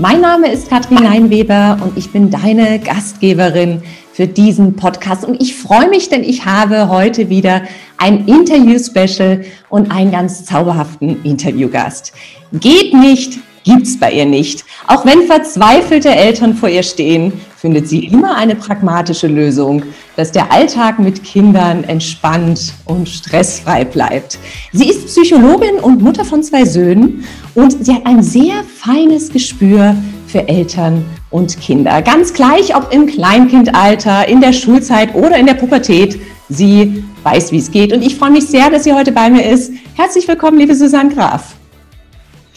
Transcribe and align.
Mein 0.00 0.20
Name 0.20 0.52
ist 0.52 0.70
Katrin 0.70 0.98
Leinweber 0.98 1.76
und 1.82 1.98
ich 1.98 2.12
bin 2.12 2.30
deine 2.30 2.78
Gastgeberin 2.78 3.82
für 4.12 4.28
diesen 4.28 4.76
Podcast. 4.76 5.24
Und 5.24 5.42
ich 5.42 5.56
freue 5.56 5.88
mich, 5.88 6.08
denn 6.08 6.22
ich 6.22 6.44
habe 6.44 6.88
heute 6.88 7.30
wieder 7.30 7.62
ein 7.96 8.28
Interview-Special 8.28 9.44
und 9.68 9.90
einen 9.90 10.12
ganz 10.12 10.44
zauberhaften 10.44 11.24
Interviewgast. 11.24 12.12
Geht 12.52 12.94
nicht, 12.94 13.40
gibt's 13.68 13.98
bei 13.98 14.10
ihr 14.12 14.24
nicht. 14.24 14.64
Auch 14.86 15.04
wenn 15.04 15.26
verzweifelte 15.26 16.08
Eltern 16.08 16.54
vor 16.54 16.70
ihr 16.70 16.82
stehen, 16.82 17.32
findet 17.56 17.86
sie 17.86 18.06
immer 18.06 18.34
eine 18.36 18.54
pragmatische 18.54 19.26
Lösung, 19.26 19.82
dass 20.16 20.32
der 20.32 20.50
Alltag 20.50 20.98
mit 20.98 21.22
Kindern 21.22 21.84
entspannt 21.84 22.72
und 22.86 23.08
stressfrei 23.08 23.84
bleibt. 23.84 24.38
Sie 24.72 24.88
ist 24.88 25.06
Psychologin 25.06 25.76
und 25.82 26.00
Mutter 26.00 26.24
von 26.24 26.42
zwei 26.42 26.64
Söhnen 26.64 27.24
und 27.54 27.84
sie 27.84 27.92
hat 27.92 28.06
ein 28.06 28.22
sehr 28.22 28.64
feines 28.64 29.30
Gespür 29.30 29.94
für 30.26 30.48
Eltern 30.48 31.04
und 31.30 31.60
Kinder. 31.60 32.00
Ganz 32.00 32.32
gleich, 32.32 32.74
ob 32.74 32.92
im 32.92 33.06
Kleinkindalter, 33.06 34.28
in 34.28 34.40
der 34.40 34.54
Schulzeit 34.54 35.14
oder 35.14 35.36
in 35.36 35.46
der 35.46 35.54
Pubertät. 35.54 36.18
Sie 36.48 37.04
weiß, 37.22 37.52
wie 37.52 37.58
es 37.58 37.70
geht. 37.70 37.92
Und 37.92 38.00
ich 38.00 38.16
freue 38.16 38.30
mich 38.30 38.46
sehr, 38.46 38.70
dass 38.70 38.84
sie 38.84 38.94
heute 38.94 39.12
bei 39.12 39.28
mir 39.28 39.44
ist. 39.44 39.72
Herzlich 39.94 40.26
willkommen, 40.26 40.56
liebe 40.56 40.74
Susanne 40.74 41.14
Graf. 41.14 41.57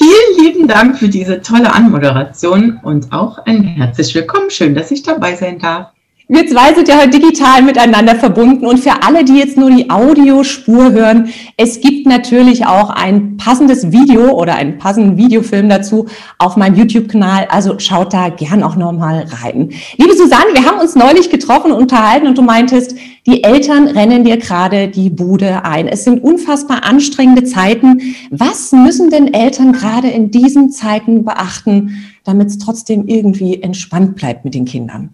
Vielen 0.02 0.44
lieben 0.44 0.68
Dank 0.68 0.98
für 0.98 1.10
diese 1.10 1.44
tolle 1.44 1.72
Anmoderation 1.72 2.80
und 2.82 3.14
auch 3.14 3.38
ein 3.46 3.62
herzlich 3.62 4.16
willkommen. 4.16 4.50
Schön, 4.50 4.74
dass 4.74 4.90
ich 4.90 5.04
dabei 5.04 5.36
sein 5.36 5.60
darf. 5.60 5.92
Wir 6.34 6.48
zwei 6.48 6.74
sind 6.74 6.88
ja 6.88 6.98
heute 6.98 7.20
digital 7.20 7.62
miteinander 7.62 8.16
verbunden 8.16 8.66
und 8.66 8.80
für 8.80 9.04
alle, 9.04 9.26
die 9.26 9.34
jetzt 9.34 9.58
nur 9.58 9.70
die 9.70 9.90
Audiospur 9.90 10.94
hören, 10.94 11.28
es 11.58 11.82
gibt 11.82 12.08
natürlich 12.08 12.66
auch 12.66 12.90
ein 12.90 13.36
passendes 13.36 13.92
Video 13.92 14.32
oder 14.32 14.56
einen 14.56 14.78
passenden 14.78 15.18
Videofilm 15.18 15.68
dazu 15.68 16.06
auf 16.38 16.56
meinem 16.56 16.76
YouTube-Kanal. 16.76 17.48
Also 17.50 17.80
schaut 17.80 18.14
da 18.14 18.30
gern 18.30 18.64
auch 18.64 18.78
nochmal 18.78 19.26
rein. 19.44 19.72
Liebe 19.98 20.14
Susanne, 20.14 20.54
wir 20.54 20.64
haben 20.64 20.80
uns 20.80 20.96
neulich 20.96 21.30
getroffen 21.30 21.74
und 21.74 21.82
unterhalten 21.82 22.28
und 22.28 22.38
du 22.38 22.44
meintest, 22.44 22.96
die 23.28 23.44
Eltern 23.44 23.90
rennen 23.90 24.24
dir 24.24 24.38
gerade 24.38 24.88
die 24.88 25.10
Bude 25.10 25.66
ein. 25.66 25.90
Es 25.90 26.06
sind 26.06 26.24
unfassbar 26.24 26.86
anstrengende 26.86 27.44
Zeiten. 27.44 28.16
Was 28.30 28.72
müssen 28.72 29.10
denn 29.10 29.34
Eltern 29.34 29.74
gerade 29.74 30.08
in 30.08 30.32
diesen 30.32 30.70
Zeiten 30.70 31.26
beachten, 31.26 32.06
damit 32.24 32.48
es 32.48 32.58
trotzdem 32.58 33.10
irgendwie 33.10 33.62
entspannt 33.62 34.16
bleibt 34.16 34.46
mit 34.46 34.56
den 34.56 34.64
Kindern? 34.64 35.14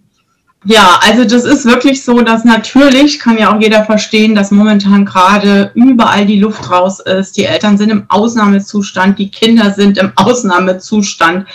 Ja, 0.70 1.00
also 1.02 1.24
das 1.24 1.46
ist 1.46 1.66
wirklich 1.66 2.04
so, 2.04 2.20
dass 2.20 2.44
natürlich 2.44 3.20
kann 3.20 3.38
ja 3.38 3.56
auch 3.56 3.62
jeder 3.62 3.86
verstehen, 3.86 4.36
dass 4.36 4.52
momentan 4.52 5.06
gerade 5.06 5.72
überall 5.76 6.26
die 6.26 6.42
Luft 6.42 6.70
raus 6.70 7.00
ist. 7.00 7.38
Die 7.38 7.46
Eltern 7.46 7.78
sind 7.78 7.90
im 7.90 8.04
Ausnahmezustand, 8.10 9.18
die 9.18 9.32
Kinder 9.32 9.72
sind 9.72 9.98
im 9.98 10.12
Ausnahmezustand. 10.18 11.48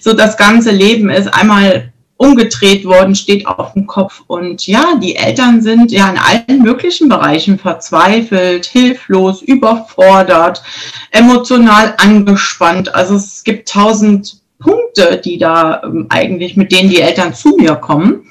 So 0.00 0.14
das 0.14 0.36
ganze 0.36 0.72
Leben 0.72 1.10
ist 1.10 1.32
einmal 1.32 1.92
umgedreht 2.16 2.84
worden, 2.84 3.14
steht 3.14 3.46
auf 3.46 3.74
dem 3.74 3.86
Kopf. 3.86 4.24
Und 4.26 4.66
ja, 4.66 4.96
die 5.00 5.14
Eltern 5.14 5.62
sind 5.62 5.92
ja 5.92 6.10
in 6.10 6.18
allen 6.18 6.62
möglichen 6.62 7.08
Bereichen 7.08 7.60
verzweifelt, 7.60 8.66
hilflos, 8.66 9.42
überfordert, 9.42 10.60
emotional 11.12 11.94
angespannt. 11.98 12.92
Also 12.96 13.14
es 13.14 13.44
gibt 13.44 13.68
tausend 13.68 14.40
Punkte, 14.58 15.20
die 15.22 15.38
da 15.38 15.82
ähm, 15.84 16.06
eigentlich, 16.08 16.56
mit 16.56 16.72
denen 16.72 16.90
die 16.90 17.00
Eltern 17.00 17.34
zu 17.34 17.56
mir 17.56 17.76
kommen. 17.76 18.26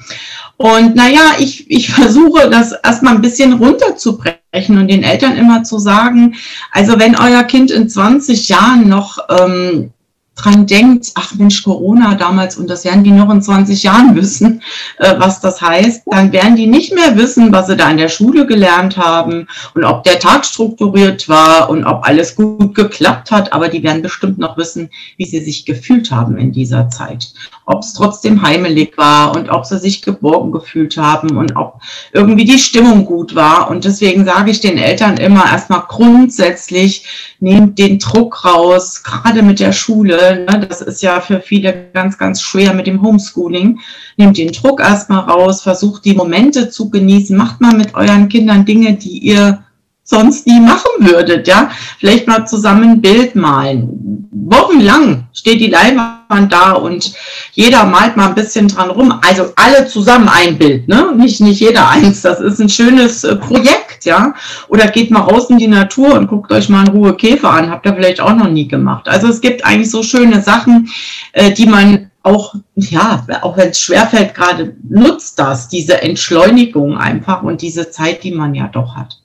Und 0.57 0.95
naja, 0.95 1.35
ich, 1.39 1.69
ich 1.69 1.89
versuche 1.89 2.49
das 2.49 2.71
erstmal 2.71 3.15
ein 3.15 3.21
bisschen 3.21 3.53
runterzubrechen 3.53 4.77
und 4.77 4.87
den 4.87 5.03
Eltern 5.03 5.35
immer 5.35 5.63
zu 5.63 5.79
sagen, 5.79 6.35
also 6.71 6.97
wenn 6.97 7.17
euer 7.17 7.43
Kind 7.43 7.71
in 7.71 7.89
20 7.89 8.47
Jahren 8.47 8.87
noch 8.87 9.17
ähm, 9.29 9.91
dran 10.35 10.67
denkt, 10.67 11.11
ach 11.15 11.33
Mensch, 11.35 11.63
Corona 11.63 12.15
damals, 12.15 12.57
und 12.57 12.69
das 12.69 12.83
werden 12.83 13.03
die 13.03 13.11
noch 13.11 13.29
in 13.29 13.41
20 13.41 13.83
Jahren 13.83 14.15
wissen, 14.15 14.61
äh, 14.99 15.15
was 15.17 15.39
das 15.39 15.61
heißt, 15.61 16.03
dann 16.07 16.31
werden 16.33 16.57
die 16.57 16.67
nicht 16.67 16.93
mehr 16.93 17.15
wissen, 17.15 17.51
was 17.53 17.67
sie 17.67 17.77
da 17.77 17.89
in 17.89 17.97
der 17.97 18.09
Schule 18.09 18.45
gelernt 18.45 18.97
haben 18.97 19.47
und 19.73 19.85
ob 19.85 20.03
der 20.03 20.19
Tag 20.19 20.45
strukturiert 20.45 21.29
war 21.29 21.69
und 21.69 21.85
ob 21.85 22.05
alles 22.05 22.35
gut 22.35 22.75
geklappt 22.75 23.31
hat, 23.31 23.53
aber 23.53 23.69
die 23.69 23.81
werden 23.81 24.01
bestimmt 24.01 24.37
noch 24.37 24.57
wissen, 24.57 24.89
wie 25.17 25.25
sie 25.25 25.43
sich 25.43 25.65
gefühlt 25.65 26.11
haben 26.11 26.37
in 26.37 26.51
dieser 26.51 26.89
Zeit. 26.89 27.33
Ob 27.65 27.81
es 27.81 27.93
trotzdem 27.93 28.41
heimelig 28.41 28.97
war 28.97 29.35
und 29.35 29.49
ob 29.49 29.65
sie 29.65 29.79
sich 29.79 30.01
geborgen 30.01 30.51
gefühlt 30.51 30.97
haben 30.97 31.37
und 31.37 31.55
ob 31.55 31.79
irgendwie 32.11 32.45
die 32.45 32.59
Stimmung 32.59 33.05
gut 33.05 33.35
war. 33.35 33.69
Und 33.69 33.85
deswegen 33.85 34.25
sage 34.25 34.51
ich 34.51 34.59
den 34.59 34.77
Eltern 34.77 35.17
immer 35.17 35.45
erstmal 35.45 35.83
grundsätzlich, 35.87 37.05
nehmt 37.39 37.79
den 37.79 37.99
Druck 37.99 38.45
raus, 38.45 39.03
gerade 39.03 39.41
mit 39.41 39.59
der 39.59 39.71
Schule 39.71 40.24
Ne? 40.33 40.65
Das 40.67 40.81
ist 40.81 41.01
ja 41.01 41.21
für 41.21 41.39
viele 41.39 41.89
ganz, 41.93 42.17
ganz 42.17 42.41
schwer 42.41 42.73
mit 42.73 42.87
dem 42.87 43.01
Homeschooling. 43.01 43.79
Nehmt 44.17 44.37
den 44.37 44.51
Druck 44.51 44.79
erstmal 44.79 45.21
raus, 45.21 45.61
versucht 45.61 46.05
die 46.05 46.13
Momente 46.13 46.69
zu 46.69 46.89
genießen, 46.89 47.37
macht 47.37 47.61
mal 47.61 47.75
mit 47.75 47.93
euren 47.93 48.29
Kindern 48.29 48.65
Dinge, 48.65 48.93
die 48.93 49.19
ihr 49.19 49.63
sonst 50.05 50.45
nie 50.45 50.59
machen 50.59 50.91
würdet, 50.99 51.47
ja. 51.47 51.71
Vielleicht 51.97 52.27
mal 52.27 52.45
zusammen 52.45 52.83
ein 52.83 53.01
Bild 53.01 53.35
malen. 53.35 54.29
Wochenlang 54.31 55.25
steht 55.33 55.59
die 55.59 55.71
Leinwand 55.71 56.53
da 56.53 56.73
und 56.73 57.13
jeder 57.53 57.85
malt 57.85 58.15
mal 58.15 58.27
ein 58.27 58.35
bisschen 58.35 58.67
dran 58.67 58.91
rum. 58.91 59.19
Also 59.27 59.51
alle 59.55 59.87
zusammen 59.87 60.29
ein 60.29 60.59
Bild, 60.59 60.87
ne? 60.87 61.11
Nicht, 61.17 61.41
nicht 61.41 61.59
jeder 61.59 61.89
eins. 61.89 62.21
Das 62.21 62.39
ist 62.39 62.59
ein 62.59 62.69
schönes 62.69 63.23
äh, 63.23 63.35
Projekt, 63.35 64.05
ja. 64.05 64.35
Oder 64.67 64.87
geht 64.87 65.09
mal 65.09 65.21
raus 65.21 65.49
in 65.49 65.57
die 65.57 65.67
Natur 65.67 66.13
und 66.13 66.27
guckt 66.27 66.51
euch 66.51 66.69
mal 66.69 66.87
in 66.87 66.93
Ruhe 66.93 67.15
Käfer 67.15 67.49
an. 67.49 67.71
Habt 67.71 67.87
ihr 67.87 67.95
vielleicht 67.95 68.21
auch 68.21 68.35
noch 68.35 68.49
nie 68.49 68.67
gemacht. 68.67 69.07
Also 69.09 69.27
es 69.27 69.41
gibt 69.41 69.65
eigentlich 69.65 69.89
so 69.89 70.03
schöne 70.03 70.39
Sachen, 70.43 70.87
äh, 71.33 71.51
die 71.51 71.65
man 71.65 72.11
auch, 72.21 72.53
ja, 72.75 73.25
auch 73.41 73.57
wenn 73.57 73.69
es 73.69 73.79
schwerfällt, 73.79 74.35
gerade 74.35 74.75
nutzt 74.87 75.39
das, 75.39 75.67
diese 75.67 76.01
Entschleunigung 76.01 76.97
einfach 76.97 77.41
und 77.41 77.61
diese 77.61 77.89
Zeit, 77.89 78.23
die 78.23 78.31
man 78.31 78.53
ja 78.53 78.67
doch 78.67 78.95
hat 78.95 79.17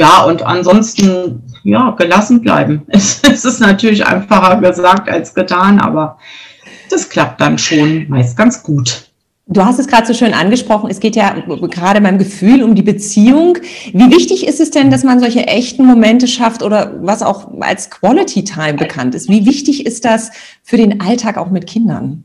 ja, 0.00 0.24
und 0.24 0.42
ansonsten, 0.42 1.42
ja, 1.62 1.90
gelassen 1.90 2.40
bleiben. 2.40 2.82
Es, 2.88 3.20
es 3.30 3.44
ist 3.44 3.60
natürlich 3.60 4.06
einfacher 4.06 4.56
gesagt 4.56 5.10
als 5.10 5.34
getan, 5.34 5.78
aber 5.78 6.16
das 6.88 7.10
klappt 7.10 7.38
dann 7.38 7.58
schon 7.58 8.08
meist 8.08 8.34
ganz 8.34 8.62
gut. 8.62 9.10
Du 9.46 9.62
hast 9.62 9.78
es 9.78 9.88
gerade 9.88 10.06
so 10.06 10.14
schön 10.14 10.32
angesprochen, 10.32 10.88
es 10.90 11.00
geht 11.00 11.16
ja 11.16 11.34
gerade 11.34 12.00
beim 12.00 12.16
Gefühl 12.16 12.62
um 12.62 12.74
die 12.74 12.82
Beziehung. 12.82 13.58
Wie 13.92 14.10
wichtig 14.10 14.46
ist 14.46 14.60
es 14.60 14.70
denn, 14.70 14.90
dass 14.90 15.04
man 15.04 15.20
solche 15.20 15.46
echten 15.46 15.84
Momente 15.84 16.28
schafft 16.28 16.62
oder 16.62 16.94
was 17.02 17.22
auch 17.22 17.50
als 17.60 17.90
Quality 17.90 18.44
Time 18.44 18.74
bekannt 18.74 19.14
ist? 19.14 19.28
Wie 19.28 19.44
wichtig 19.44 19.84
ist 19.84 20.06
das 20.06 20.30
für 20.62 20.78
den 20.78 21.02
Alltag 21.02 21.36
auch 21.36 21.50
mit 21.50 21.66
Kindern? 21.66 22.24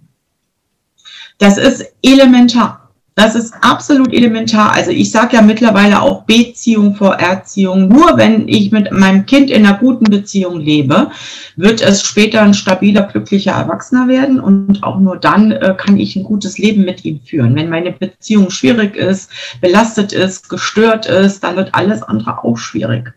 Das 1.40 1.58
ist 1.58 1.84
elementar. 2.02 2.85
Das 3.18 3.34
ist 3.34 3.54
absolut 3.62 4.14
elementar. 4.14 4.74
Also 4.74 4.92
ich 4.92 5.10
sage 5.10 5.38
ja 5.38 5.42
mittlerweile 5.42 6.02
auch 6.02 6.24
Beziehung 6.24 6.96
vor 6.96 7.16
Erziehung. 7.16 7.88
Nur 7.88 8.18
wenn 8.18 8.50
ich 8.50 8.74
mit 8.74 8.92
meinem 8.92 9.26
Kind 9.26 9.50
in 9.50 9.66
einer 9.66 9.78
guten 9.78 10.04
Beziehung 10.04 10.60
lebe, 10.60 11.12
wird 11.56 11.82
es 11.82 12.04
später 12.04 12.42
ein 12.42 12.54
stabiler, 12.54 13.04
glücklicher 13.04 13.54
Erwachsener 13.54 14.10
werden. 14.10 14.42
Und 14.42 14.84
auch 14.84 15.00
nur 15.00 15.16
dann 15.16 15.54
äh, 15.54 15.74
kann 15.78 15.98
ich 15.98 16.18
ein 16.18 16.24
gutes 16.24 16.58
Leben 16.58 16.84
mit 16.84 17.06
ihm 17.06 17.22
führen. 17.22 17.56
Wenn 17.56 17.70
meine 17.70 17.94
Beziehung 17.94 18.50
schwierig 18.50 18.98
ist, 18.98 19.32
belastet 19.62 20.12
ist, 20.12 20.50
gestört 20.50 21.06
ist, 21.06 21.42
dann 21.42 21.56
wird 21.56 21.74
alles 21.74 22.04
andere 22.04 22.44
auch 22.44 22.58
schwierig. 22.58 23.14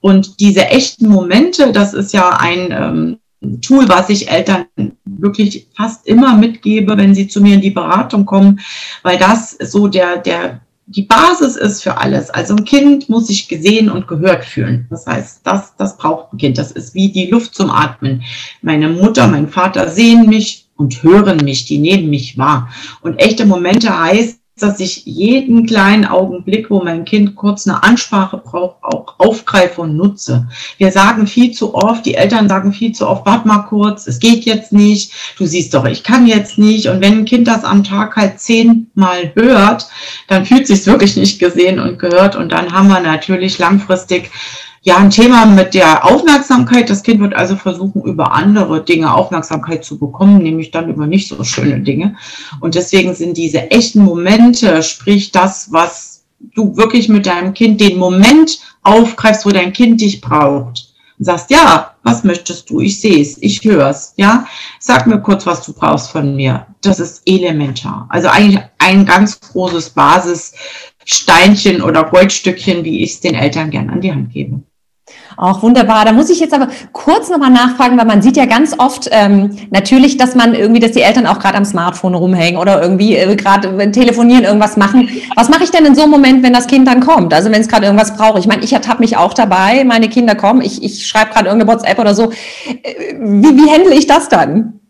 Und 0.00 0.38
diese 0.38 0.66
echten 0.66 1.08
Momente, 1.08 1.72
das 1.72 1.92
ist 1.92 2.12
ja 2.12 2.38
ein 2.38 2.70
ähm, 2.70 3.19
Tool, 3.62 3.88
was 3.88 4.10
ich 4.10 4.30
Eltern 4.30 4.66
wirklich 5.04 5.66
fast 5.74 6.06
immer 6.06 6.34
mitgebe, 6.36 6.96
wenn 6.96 7.14
sie 7.14 7.28
zu 7.28 7.40
mir 7.40 7.54
in 7.54 7.60
die 7.60 7.70
Beratung 7.70 8.26
kommen, 8.26 8.60
weil 9.02 9.18
das 9.18 9.52
so 9.52 9.88
der, 9.88 10.18
der, 10.18 10.60
die 10.86 11.02
Basis 11.02 11.56
ist 11.56 11.82
für 11.82 11.96
alles. 11.96 12.28
Also 12.30 12.54
ein 12.54 12.64
Kind 12.64 13.08
muss 13.08 13.28
sich 13.28 13.48
gesehen 13.48 13.90
und 13.90 14.08
gehört 14.08 14.44
fühlen. 14.44 14.86
Das 14.90 15.06
heißt, 15.06 15.40
das, 15.44 15.74
das 15.76 15.96
braucht 15.96 16.32
ein 16.32 16.38
Kind. 16.38 16.58
Das 16.58 16.72
ist 16.72 16.94
wie 16.94 17.10
die 17.10 17.28
Luft 17.28 17.54
zum 17.54 17.70
Atmen. 17.70 18.22
Meine 18.60 18.88
Mutter, 18.88 19.26
mein 19.26 19.48
Vater 19.48 19.88
sehen 19.88 20.28
mich 20.28 20.68
und 20.76 21.02
hören 21.02 21.38
mich, 21.38 21.64
die 21.64 21.78
nehmen 21.78 22.10
mich 22.10 22.36
wahr. 22.36 22.68
Und 23.00 23.18
echte 23.20 23.46
Momente 23.46 23.98
heißt, 23.98 24.39
dass 24.62 24.80
ich 24.80 25.04
jeden 25.04 25.66
kleinen 25.66 26.04
Augenblick, 26.04 26.70
wo 26.70 26.82
mein 26.82 27.04
Kind 27.04 27.36
kurz 27.36 27.66
eine 27.66 27.82
Ansprache 27.82 28.38
braucht, 28.38 28.82
auch 28.82 29.14
aufgreife 29.18 29.82
und 29.82 29.96
nutze. 29.96 30.48
Wir 30.78 30.92
sagen 30.92 31.26
viel 31.26 31.52
zu 31.52 31.74
oft, 31.74 32.06
die 32.06 32.14
Eltern 32.14 32.48
sagen 32.48 32.72
viel 32.72 32.92
zu 32.92 33.08
oft, 33.08 33.26
warte 33.26 33.48
mal 33.48 33.62
kurz, 33.62 34.06
es 34.06 34.18
geht 34.18 34.44
jetzt 34.44 34.72
nicht, 34.72 35.12
du 35.36 35.46
siehst 35.46 35.74
doch, 35.74 35.84
ich 35.84 36.02
kann 36.02 36.26
jetzt 36.26 36.58
nicht. 36.58 36.88
Und 36.88 37.00
wenn 37.00 37.18
ein 37.18 37.24
Kind 37.24 37.48
das 37.48 37.64
am 37.64 37.84
Tag 37.84 38.16
halt 38.16 38.40
zehnmal 38.40 39.32
hört, 39.34 39.88
dann 40.28 40.46
fühlt 40.46 40.66
sich 40.66 40.86
wirklich 40.86 41.16
nicht 41.16 41.38
gesehen 41.38 41.78
und 41.78 41.98
gehört. 41.98 42.36
Und 42.36 42.52
dann 42.52 42.72
haben 42.72 42.88
wir 42.88 43.00
natürlich 43.00 43.58
langfristig 43.58 44.30
ja, 44.82 44.96
ein 44.96 45.10
Thema 45.10 45.44
mit 45.44 45.74
der 45.74 46.06
Aufmerksamkeit. 46.06 46.88
Das 46.88 47.02
Kind 47.02 47.20
wird 47.20 47.34
also 47.34 47.54
versuchen, 47.54 48.02
über 48.02 48.32
andere 48.32 48.82
Dinge 48.82 49.14
Aufmerksamkeit 49.14 49.84
zu 49.84 49.98
bekommen, 49.98 50.42
nämlich 50.42 50.70
dann 50.70 50.88
über 50.88 51.06
nicht 51.06 51.28
so 51.28 51.44
schöne 51.44 51.80
Dinge. 51.80 52.16
Und 52.60 52.74
deswegen 52.74 53.14
sind 53.14 53.36
diese 53.36 53.70
echten 53.70 54.02
Momente, 54.02 54.82
sprich 54.82 55.32
das, 55.32 55.70
was 55.70 56.24
du 56.54 56.76
wirklich 56.78 57.10
mit 57.10 57.26
deinem 57.26 57.52
Kind, 57.52 57.80
den 57.80 57.98
Moment 57.98 58.58
aufgreifst, 58.82 59.44
wo 59.44 59.50
dein 59.50 59.74
Kind 59.74 60.00
dich 60.00 60.22
braucht. 60.22 60.94
Und 61.18 61.26
sagst, 61.26 61.50
ja, 61.50 61.94
was 62.02 62.24
möchtest 62.24 62.70
du? 62.70 62.80
Ich 62.80 63.02
sehe 63.02 63.20
es, 63.20 63.36
ich 63.42 63.62
höre 63.62 63.90
es, 63.90 64.14
ja. 64.16 64.46
Sag 64.78 65.06
mir 65.06 65.20
kurz, 65.20 65.44
was 65.44 65.62
du 65.62 65.74
brauchst 65.74 66.10
von 66.10 66.34
mir. 66.34 66.66
Das 66.80 66.98
ist 66.98 67.20
elementar. 67.26 68.06
Also 68.08 68.28
eigentlich 68.28 68.62
ein 68.78 69.04
ganz 69.04 69.38
großes 69.38 69.90
Basissteinchen 69.90 71.82
oder 71.82 72.04
Goldstückchen, 72.04 72.82
wie 72.84 73.02
ich 73.02 73.12
es 73.12 73.20
den 73.20 73.34
Eltern 73.34 73.68
gern 73.68 73.90
an 73.90 74.00
die 74.00 74.12
Hand 74.12 74.32
gebe. 74.32 74.62
Auch 75.36 75.62
wunderbar. 75.62 76.04
Da 76.04 76.12
muss 76.12 76.28
ich 76.30 76.40
jetzt 76.40 76.52
aber 76.52 76.68
kurz 76.92 77.30
nochmal 77.30 77.50
nachfragen, 77.50 77.96
weil 77.98 78.04
man 78.04 78.20
sieht 78.22 78.36
ja 78.36 78.46
ganz 78.46 78.74
oft 78.78 79.08
ähm, 79.10 79.56
natürlich, 79.70 80.16
dass 80.16 80.34
man 80.34 80.54
irgendwie, 80.54 80.80
dass 80.80 80.92
die 80.92 81.00
Eltern 81.00 81.26
auch 81.26 81.38
gerade 81.38 81.56
am 81.56 81.64
Smartphone 81.64 82.14
rumhängen 82.14 82.60
oder 82.60 82.82
irgendwie 82.82 83.16
äh, 83.16 83.36
gerade 83.36 83.90
telefonieren, 83.92 84.44
irgendwas 84.44 84.76
machen. 84.76 85.08
Was 85.36 85.48
mache 85.48 85.64
ich 85.64 85.70
denn 85.70 85.86
in 85.86 85.94
so 85.94 86.02
einem 86.02 86.10
Moment, 86.10 86.42
wenn 86.42 86.52
das 86.52 86.66
Kind 86.66 86.86
dann 86.86 87.00
kommt? 87.00 87.32
Also 87.32 87.50
wenn 87.50 87.60
es 87.60 87.68
gerade 87.68 87.86
irgendwas 87.86 88.16
braucht. 88.16 88.38
Ich 88.38 88.46
meine, 88.46 88.62
ich 88.62 88.72
ertappe 88.72 89.00
mich 89.00 89.16
auch 89.16 89.34
dabei, 89.34 89.84
meine 89.84 90.08
Kinder 90.08 90.34
kommen, 90.34 90.60
ich, 90.62 90.82
ich 90.82 91.06
schreibe 91.06 91.32
gerade 91.32 91.48
irgendeine 91.48 91.72
WhatsApp 91.72 91.98
oder 91.98 92.14
so. 92.14 92.30
Äh, 92.82 93.14
wie, 93.18 93.56
wie 93.56 93.70
handle 93.70 93.94
ich 93.94 94.06
das 94.06 94.28
dann? 94.28 94.80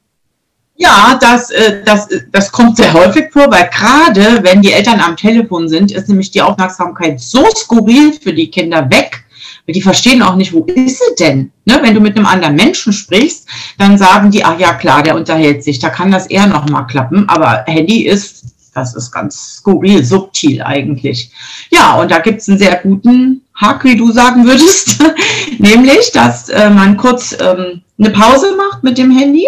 Ja, 0.83 1.19
das, 1.21 1.51
äh, 1.51 1.83
das, 1.85 2.09
das 2.33 2.51
kommt 2.51 2.79
sehr 2.79 2.95
häufig 2.95 3.31
vor, 3.31 3.51
weil 3.51 3.69
gerade 3.69 4.43
wenn 4.43 4.63
die 4.63 4.73
Eltern 4.73 4.99
am 4.99 5.15
Telefon 5.15 5.69
sind, 5.69 5.93
ist 5.93 6.09
nämlich 6.09 6.31
die 6.31 6.41
Aufmerksamkeit 6.41 7.21
so 7.21 7.45
skurril 7.55 8.15
für 8.15 8.33
die 8.33 8.51
Kinder 8.51 8.91
weg, 8.91 9.23
die 9.73 9.83
verstehen 9.83 10.23
auch 10.23 10.37
nicht, 10.37 10.53
wo 10.53 10.65
ist 10.65 10.99
sie 10.99 11.15
denn? 11.19 11.53
Ne? 11.65 11.79
Wenn 11.83 11.95
du 11.95 12.01
mit 12.01 12.17
einem 12.17 12.27
anderen 12.27 12.57
Menschen 12.57 12.93
sprichst, 12.93 13.49
dann 13.79 13.99
sagen 13.99 14.31
die, 14.31 14.45
ach 14.45 14.59
ja 14.59 14.75
klar, 14.75 15.03
der 15.03 15.17
unterhält 15.17 15.65
sich, 15.65 15.79
da 15.79 15.91
kann 15.91 16.11
das 16.11 16.27
eher 16.27 16.47
nochmal 16.47 16.87
klappen, 16.87 17.29
aber 17.29 17.65
Handy 17.67 18.07
ist, 18.07 18.45
das 18.75 18.95
ist 18.95 19.11
ganz 19.11 19.57
skurril, 19.57 20.05
subtil 20.05 20.63
eigentlich. 20.63 21.31
Ja, 21.71 22.01
und 22.01 22.11
da 22.11 22.19
gibt 22.19 22.41
es 22.41 22.49
einen 22.49 22.59
sehr 22.59 22.77
guten 22.77 23.43
Hack, 23.55 23.85
wie 23.85 23.97
du 23.97 24.11
sagen 24.13 24.45
würdest, 24.45 25.03
nämlich, 25.59 26.13
dass 26.13 26.49
äh, 26.49 26.71
man 26.71 26.97
kurz 26.97 27.37
ähm, 27.41 27.83
eine 27.99 28.11
Pause 28.11 28.57
macht 28.57 28.83
mit 28.83 28.97
dem 28.97 29.11
Handy, 29.11 29.47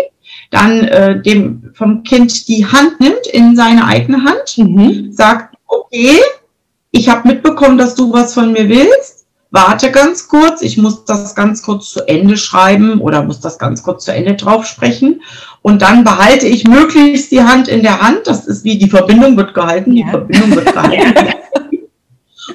dann 0.51 0.85
äh, 0.85 1.21
dem 1.21 1.71
vom 1.75 2.03
Kind 2.03 2.47
die 2.49 2.67
Hand 2.67 3.01
nimmt 3.01 3.27
in 3.33 3.57
seine 3.57 3.87
eigene 3.87 4.23
Hand, 4.23 4.59
mhm. 4.59 5.13
sagt, 5.13 5.57
okay, 5.67 6.19
ich 6.91 7.09
habe 7.09 7.29
mitbekommen, 7.29 7.79
dass 7.79 7.95
du 7.95 8.13
was 8.13 8.35
von 8.35 8.53
mir 8.53 8.69
willst 8.69 9.12
warte 9.53 9.91
ganz 9.91 10.29
kurz, 10.29 10.63
ich 10.63 10.79
muss 10.79 11.05
das 11.05 11.35
ganz 11.35 11.63
kurz 11.63 11.91
zu 11.91 12.09
Ende 12.09 12.37
schreiben 12.37 13.01
oder 13.01 13.23
muss 13.23 13.39
das 13.39 13.59
ganz 13.59 13.83
kurz 13.83 14.07
zu 14.07 14.13
Ende 14.13 14.35
drauf 14.35 14.67
sprechen. 14.67 15.23
Und 15.61 15.83
dann 15.83 16.03
behalte 16.03 16.49
ich 16.49 16.65
möglichst 16.67 17.31
die 17.31 17.43
Hand 17.43 17.69
in 17.69 17.83
der 17.83 18.01
Hand. 18.01 18.21
Das 18.25 18.47
ist 18.47 18.65
wie 18.65 18.79
die 18.79 18.91
Verbindung 18.91 19.37
wird 19.37 19.55
gehalten, 19.55 19.95
die 19.95 20.01
ja. 20.01 20.09
Verbindung 20.09 20.57
wird 20.57 20.73
gehalten. 20.73 21.35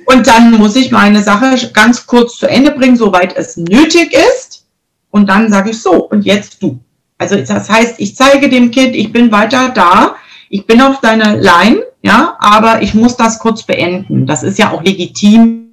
Und 0.06 0.28
dann 0.28 0.52
muss 0.52 0.76
ich 0.76 0.92
meine 0.92 1.22
Sache 1.22 1.56
ganz 1.72 2.06
kurz 2.08 2.38
zu 2.38 2.48
Ende 2.48 2.72
bringen, 2.72 2.98
soweit 2.98 3.38
es 3.38 3.58
nötig 3.58 4.14
ist. 4.14 4.66
Und 5.12 5.30
dann 5.30 5.50
sage 5.52 5.70
ich 5.70 5.82
so, 5.82 6.06
und 6.10 6.26
jetzt 6.26 6.62
du. 6.62 6.80
Also 7.20 7.36
das 7.36 7.70
heißt, 7.70 7.96
ich 8.00 8.16
zeige 8.16 8.50
dem 8.50 8.72
Kind, 8.72 8.96
ich 8.96 9.12
bin 9.12 9.32
weiter 9.32 9.70
da, 9.70 10.16
ich 10.50 10.66
bin 10.66 10.82
auf 10.82 11.00
deiner 11.00 11.36
Line, 11.36 11.84
ja, 12.02 12.36
aber 12.40 12.82
ich 12.82 12.94
muss 12.94 13.18
das 13.18 13.40
kurz 13.40 13.64
beenden. 13.64 14.26
Das 14.26 14.44
ist 14.44 14.58
ja 14.58 14.72
auch 14.72 14.84
legitim, 14.84 15.67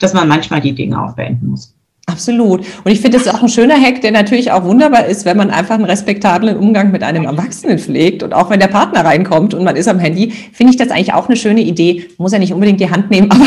dass 0.00 0.14
man 0.14 0.28
manchmal 0.28 0.60
die 0.60 0.72
Dinge 0.72 1.02
auch 1.02 1.14
beenden 1.14 1.48
muss. 1.48 1.74
Absolut. 2.06 2.60
Und 2.84 2.90
ich 2.90 3.00
finde, 3.00 3.16
das 3.16 3.26
ist 3.26 3.34
auch 3.34 3.42
ein 3.42 3.48
schöner 3.48 3.80
Hack, 3.80 4.02
der 4.02 4.12
natürlich 4.12 4.52
auch 4.52 4.64
wunderbar 4.64 5.06
ist, 5.06 5.24
wenn 5.24 5.38
man 5.38 5.50
einfach 5.50 5.74
einen 5.74 5.86
respektablen 5.86 6.56
Umgang 6.56 6.90
mit 6.90 7.02
einem 7.02 7.24
Erwachsenen 7.24 7.78
pflegt. 7.78 8.22
Und 8.22 8.34
auch 8.34 8.50
wenn 8.50 8.60
der 8.60 8.68
Partner 8.68 9.04
reinkommt 9.04 9.54
und 9.54 9.64
man 9.64 9.74
ist 9.74 9.88
am 9.88 9.98
Handy, 9.98 10.30
finde 10.52 10.72
ich 10.72 10.76
das 10.76 10.90
eigentlich 10.90 11.14
auch 11.14 11.28
eine 11.28 11.36
schöne 11.36 11.62
Idee. 11.62 12.10
Muss 12.18 12.32
ja 12.32 12.38
nicht 12.38 12.52
unbedingt 12.52 12.80
die 12.80 12.90
Hand 12.90 13.10
nehmen, 13.10 13.30
aber 13.30 13.46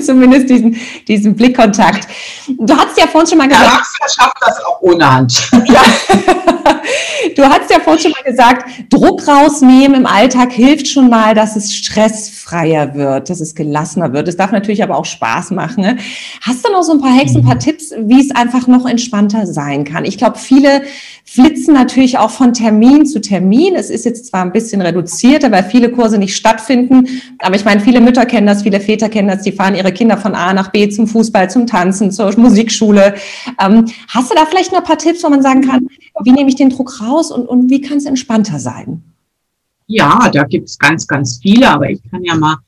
zumindest 0.00 0.48
diesen, 0.48 0.76
diesen 1.08 1.34
Blickkontakt. 1.34 2.06
Du 2.46 2.72
hast 2.76 2.96
ja 2.98 3.08
vorhin 3.08 3.28
schon 3.28 3.38
mal 3.38 3.48
gesagt. 3.48 3.86
Der 4.00 4.08
schafft 4.08 4.36
das 4.40 4.64
auch 4.64 4.80
ohne 4.80 5.12
Hand. 5.12 5.50
Ja. 5.66 5.82
Du 7.36 7.42
hast 7.42 7.70
ja 7.70 7.80
vorhin 7.80 8.02
schon 8.02 8.12
mal 8.12 8.22
gesagt, 8.22 8.68
Druck 8.90 9.26
rausnehmen 9.26 9.98
im 9.98 10.06
Alltag 10.06 10.52
hilft 10.52 10.88
schon 10.88 11.10
mal, 11.10 11.34
dass 11.34 11.56
es 11.56 11.74
stressfreier 11.74 12.94
wird, 12.94 13.30
dass 13.30 13.40
es 13.40 13.54
gelassener 13.54 14.12
wird. 14.12 14.28
Es 14.28 14.36
darf 14.36 14.52
natürlich 14.52 14.82
aber 14.82 14.96
auch 14.96 15.04
Spaß 15.04 15.50
machen. 15.50 15.82
Ne? 15.82 15.98
Hast 16.40 16.66
du 16.66 16.72
noch 16.72 16.82
so 16.82 16.92
ein 16.92 17.00
paar 17.00 17.14
Hacks, 17.14 17.34
ein 17.34 17.44
paar 17.44 17.58
Tipps, 17.58 17.92
wie 17.96 18.20
es 18.20 18.34
einfach 18.34 18.66
noch 18.66 18.86
entspannter 18.86 19.46
sein 19.46 19.84
kann? 19.84 20.04
Ich 20.04 20.18
glaube, 20.18 20.38
viele 20.38 20.82
flitzen 21.24 21.74
natürlich 21.74 22.16
auch 22.16 22.30
von 22.30 22.54
Termin 22.54 23.04
zu 23.04 23.20
Termin. 23.20 23.74
Es 23.74 23.90
ist 23.90 24.06
jetzt 24.06 24.26
zwar 24.26 24.42
ein 24.42 24.52
bisschen 24.52 24.80
reduzierter, 24.80 25.50
weil 25.52 25.62
viele 25.62 25.90
Kurse 25.90 26.16
nicht 26.16 26.34
stattfinden, 26.34 27.06
aber 27.38 27.54
ich 27.54 27.66
meine, 27.66 27.80
viele 27.80 28.00
Mütter 28.00 28.24
kennen 28.24 28.46
das, 28.46 28.62
viele 28.62 28.80
Väter 28.80 29.10
kennen 29.10 29.28
das, 29.28 29.42
die 29.42 29.52
fahren 29.52 29.74
ihre 29.74 29.92
Kinder 29.92 30.16
von 30.16 30.34
A 30.34 30.54
nach 30.54 30.68
B 30.70 30.88
zum 30.88 31.06
Fußball, 31.06 31.50
zum 31.50 31.66
Tanzen, 31.66 32.10
zur 32.10 32.34
Musikschule. 32.38 33.14
Ähm, 33.62 33.84
hast 34.08 34.30
du 34.30 34.34
da 34.34 34.46
vielleicht 34.46 34.72
noch 34.72 34.78
ein 34.78 34.84
paar 34.84 34.96
Tipps, 34.96 35.22
wo 35.22 35.28
man 35.28 35.42
sagen 35.42 35.60
kann, 35.60 35.86
wie 36.24 36.32
nehme 36.32 36.48
ich 36.48 36.56
den 36.56 36.70
Druck 36.70 36.77
raus 36.80 37.30
und, 37.30 37.46
und 37.46 37.70
wie 37.70 37.80
kann 37.80 37.98
es 37.98 38.04
entspannter 38.04 38.58
sein? 38.58 39.02
Ja, 39.86 40.28
da 40.32 40.44
gibt 40.44 40.68
es 40.68 40.78
ganz, 40.78 41.06
ganz 41.06 41.38
viele, 41.40 41.68
aber 41.68 41.90
ich 41.90 42.00
kann 42.10 42.22
ja 42.22 42.34
mal 42.34 42.58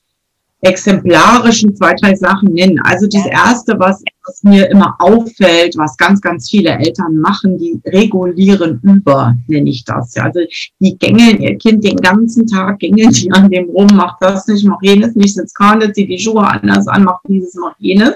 exemplarischen 0.62 1.74
zwei, 1.74 1.94
drei 1.94 2.14
Sachen 2.14 2.52
nennen. 2.52 2.78
Also 2.80 3.06
das 3.06 3.26
erste, 3.26 3.78
was, 3.78 4.02
was 4.26 4.42
mir 4.42 4.70
immer 4.70 4.94
auffällt, 4.98 5.76
was 5.76 5.96
ganz, 5.96 6.20
ganz 6.20 6.50
viele 6.50 6.70
Eltern 6.70 7.16
machen, 7.16 7.58
die 7.58 7.80
regulieren 7.86 8.80
über, 8.82 9.34
nenne 9.46 9.70
ich 9.70 9.84
das. 9.84 10.16
Also 10.16 10.40
die 10.78 10.98
gängeln 10.98 11.40
ihr 11.40 11.56
Kind 11.56 11.84
den 11.84 11.96
ganzen 11.96 12.46
Tag, 12.46 12.78
gängeln 12.80 13.12
die 13.12 13.30
an 13.32 13.50
dem 13.50 13.70
rum, 13.70 13.88
macht 13.94 14.16
das 14.20 14.46
nicht, 14.46 14.64
macht 14.64 14.84
jenes 14.84 15.14
nicht, 15.14 15.34
sitzt 15.34 15.54
gerade, 15.54 15.92
zieht 15.92 16.10
die 16.10 16.18
Schuhe 16.18 16.46
anders 16.46 16.86
an, 16.88 17.04
macht 17.04 17.22
dieses, 17.28 17.54
macht 17.54 17.76
jenes. 17.78 18.14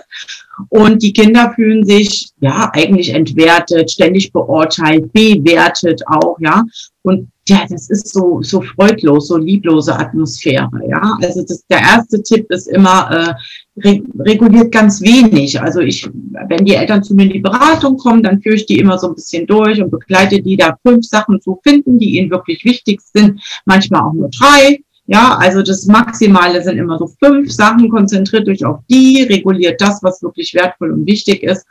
Und 0.69 1.03
die 1.03 1.13
Kinder 1.13 1.53
fühlen 1.55 1.85
sich 1.85 2.31
ja 2.41 2.71
eigentlich 2.73 3.13
entwertet, 3.13 3.91
ständig 3.91 4.33
beurteilt, 4.33 5.13
bewertet 5.13 6.03
auch, 6.07 6.39
ja. 6.41 6.63
Und 7.03 7.29
ja, 7.49 7.67
das 7.69 7.91
ist 7.91 8.15
so, 8.15 8.41
so 8.41 8.63
freudlos, 8.63 9.29
so 9.29 9.37
lieblose 9.37 9.99
Atmosphäre, 9.99 10.71
ja. 10.89 11.19
Also 11.23 11.43
das, 11.43 11.65
der 11.67 11.81
erste 11.81 12.23
Tipp 12.23 12.47
ist 12.51 12.69
immer, 12.69 13.11
äh, 13.11 13.35
reguliert 13.77 14.71
ganz 14.71 15.01
wenig. 15.01 15.61
Also 15.61 15.81
ich, 15.81 16.09
wenn 16.49 16.65
die 16.65 16.75
Eltern 16.75 17.03
zu 17.03 17.15
mir 17.15 17.25
in 17.25 17.33
die 17.33 17.41
Beratung 17.41 17.97
kommen, 17.97 18.23
dann 18.23 18.41
führe 18.41 18.55
ich 18.55 18.67
die 18.67 18.79
immer 18.79 18.99
so 18.99 19.09
ein 19.09 19.15
bisschen 19.15 19.47
durch 19.47 19.83
und 19.83 19.91
begleite 19.91 20.41
die 20.41 20.57
da 20.57 20.79
fünf 20.87 21.05
Sachen 21.07 21.41
zu 21.41 21.59
finden, 21.63 21.99
die 21.99 22.19
ihnen 22.19 22.31
wirklich 22.31 22.65
wichtig 22.65 23.01
sind. 23.01 23.41
Manchmal 23.65 24.03
auch 24.03 24.13
nur 24.13 24.31
drei. 24.31 24.81
Ja, 25.07 25.37
also 25.39 25.63
das 25.63 25.87
Maximale 25.87 26.63
sind 26.63 26.79
immer 26.79 26.99
so 26.99 27.09
fünf 27.23 27.53
Sachen, 27.53 27.91
konzentriert 27.91 28.49
euch 28.49 28.65
auf 28.65 28.79
die, 28.89 29.23
reguliert 29.29 29.81
das, 29.81 30.03
was 30.03 30.23
wirklich 30.23 30.55
wertvoll 30.55 30.93
und 30.93 31.07
wichtig 31.07 31.43
ist. 31.43 31.67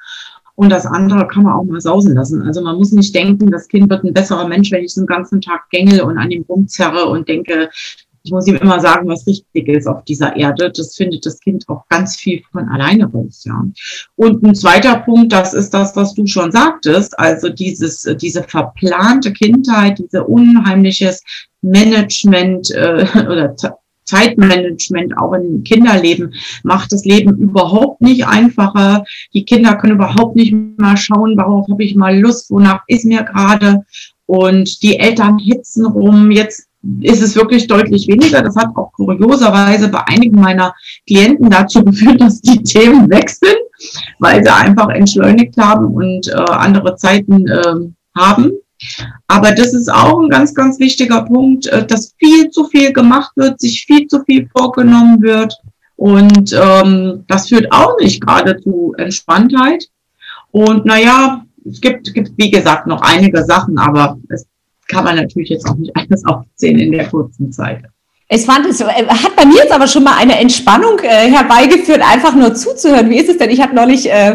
Und 0.55 0.69
das 0.69 0.85
andere 0.85 1.27
kann 1.27 1.43
man 1.43 1.53
auch 1.53 1.63
mal 1.63 1.81
sausen 1.81 2.13
lassen. 2.13 2.43
Also 2.43 2.61
man 2.61 2.75
muss 2.75 2.91
nicht 2.91 3.15
denken, 3.15 3.49
das 3.49 3.67
Kind 3.67 3.89
wird 3.89 4.03
ein 4.03 4.13
besserer 4.13 4.47
Mensch, 4.47 4.71
wenn 4.71 4.83
ich 4.83 4.93
den 4.93 5.07
ganzen 5.07 5.41
Tag 5.41 5.67
gängel 5.71 6.01
und 6.01 6.19
an 6.19 6.29
ihm 6.29 6.45
rumzerre 6.47 7.05
und 7.05 7.27
denke, 7.27 7.69
ich 8.23 8.31
muss 8.31 8.47
ihm 8.47 8.55
immer 8.55 8.79
sagen, 8.79 9.07
was 9.09 9.27
richtig 9.27 9.67
ist 9.67 9.85
auf 9.85 10.03
dieser 10.05 10.35
Erde. 10.35 10.71
Das 10.71 10.95
findet 10.95 11.25
das 11.25 11.39
Kind 11.41 11.67
auch 11.67 11.83
ganz 11.89 12.15
viel 12.15 12.41
von 12.51 12.69
alleine 12.69 13.05
raus, 13.05 13.43
ja. 13.45 13.65
Und 14.15 14.43
ein 14.43 14.55
zweiter 14.55 14.95
Punkt, 14.99 15.33
das 15.33 15.53
ist 15.53 15.73
das, 15.73 15.95
was 15.97 16.13
du 16.13 16.25
schon 16.25 16.51
sagtest, 16.51 17.19
also 17.19 17.49
dieses, 17.49 18.07
diese 18.21 18.43
verplante 18.43 19.33
Kindheit, 19.33 19.99
diese 19.99 20.23
unheimliches 20.23 21.21
Management 21.61 22.71
äh, 22.71 23.05
oder 23.29 23.55
Zeitmanagement 24.05 25.17
auch 25.17 25.33
im 25.33 25.63
Kinderleben 25.63 26.33
macht 26.63 26.91
das 26.91 27.05
Leben 27.05 27.37
überhaupt 27.37 28.01
nicht 28.01 28.25
einfacher. 28.25 29.03
Die 29.33 29.45
Kinder 29.45 29.75
können 29.75 29.95
überhaupt 29.95 30.35
nicht 30.35 30.53
mal 30.77 30.97
schauen, 30.97 31.37
worauf 31.37 31.67
habe 31.69 31.83
ich 31.83 31.95
mal 31.95 32.17
Lust, 32.19 32.49
wonach 32.51 32.83
ist 32.87 33.05
mir 33.05 33.23
gerade. 33.23 33.85
Und 34.25 34.81
die 34.83 34.99
Eltern 34.99 35.39
hitzen 35.39 35.85
rum. 35.85 36.31
Jetzt 36.31 36.67
ist 37.01 37.21
es 37.21 37.35
wirklich 37.35 37.67
deutlich 37.67 38.07
weniger. 38.07 38.41
Das 38.41 38.55
hat 38.55 38.75
auch 38.75 38.91
kurioserweise 38.91 39.89
bei 39.89 40.03
einigen 40.07 40.39
meiner 40.39 40.73
Klienten 41.07 41.49
dazu 41.49 41.83
geführt, 41.85 42.21
dass 42.21 42.41
die 42.41 42.61
Themen 42.61 43.09
sind, 43.09 43.57
weil 44.19 44.43
sie 44.43 44.53
einfach 44.53 44.89
entschleunigt 44.89 45.57
haben 45.57 45.87
und 45.87 46.27
äh, 46.27 46.33
andere 46.33 46.95
Zeiten 46.95 47.47
äh, 47.47 47.75
haben 48.15 48.51
Aber 49.27 49.51
das 49.51 49.73
ist 49.73 49.91
auch 49.91 50.19
ein 50.21 50.29
ganz, 50.29 50.53
ganz 50.53 50.79
wichtiger 50.79 51.23
Punkt, 51.23 51.67
äh, 51.67 51.85
dass 51.85 52.13
viel 52.17 52.49
zu 52.49 52.65
viel 52.65 52.91
gemacht 52.93 53.31
wird, 53.35 53.59
sich 53.59 53.85
viel 53.85 54.07
zu 54.07 54.23
viel 54.23 54.49
vorgenommen 54.55 55.21
wird. 55.21 55.55
Und 55.95 56.53
ähm, 56.53 57.23
das 57.27 57.47
führt 57.47 57.71
auch 57.71 57.97
nicht 57.99 58.21
gerade 58.21 58.59
zu 58.61 58.93
Entspanntheit. 58.97 59.85
Und 60.51 60.85
naja, 60.85 61.45
es 61.65 61.79
gibt, 61.79 62.13
gibt, 62.13 62.31
wie 62.37 62.51
gesagt, 62.51 62.87
noch 62.87 63.01
einige 63.01 63.43
Sachen, 63.45 63.77
aber 63.77 64.17
es 64.29 64.45
kann 64.93 65.03
man 65.03 65.15
natürlich 65.15 65.49
jetzt 65.49 65.67
auch 65.67 65.75
nicht 65.75 65.91
alles 65.95 66.25
aufzählen 66.25 66.79
in 66.79 66.91
der 66.91 67.07
kurzen 67.07 67.51
Zeit. 67.51 67.83
Es 68.29 68.45
fand 68.45 68.65
es, 68.65 68.79
äh, 68.81 68.85
hat 68.85 69.35
bei 69.35 69.45
mir 69.45 69.57
jetzt 69.57 69.71
aber 69.71 69.85
schon 69.85 70.03
mal 70.03 70.15
eine 70.17 70.39
Entspannung 70.39 70.97
äh, 71.03 71.29
herbeigeführt, 71.29 72.01
einfach 72.01 72.33
nur 72.33 72.55
zuzuhören. 72.55 73.09
Wie 73.09 73.17
ist 73.17 73.29
es 73.29 73.37
denn? 73.37 73.51
Ich 73.51 73.61
habe 73.61 73.75
neulich 73.75 74.09
äh, 74.09 74.31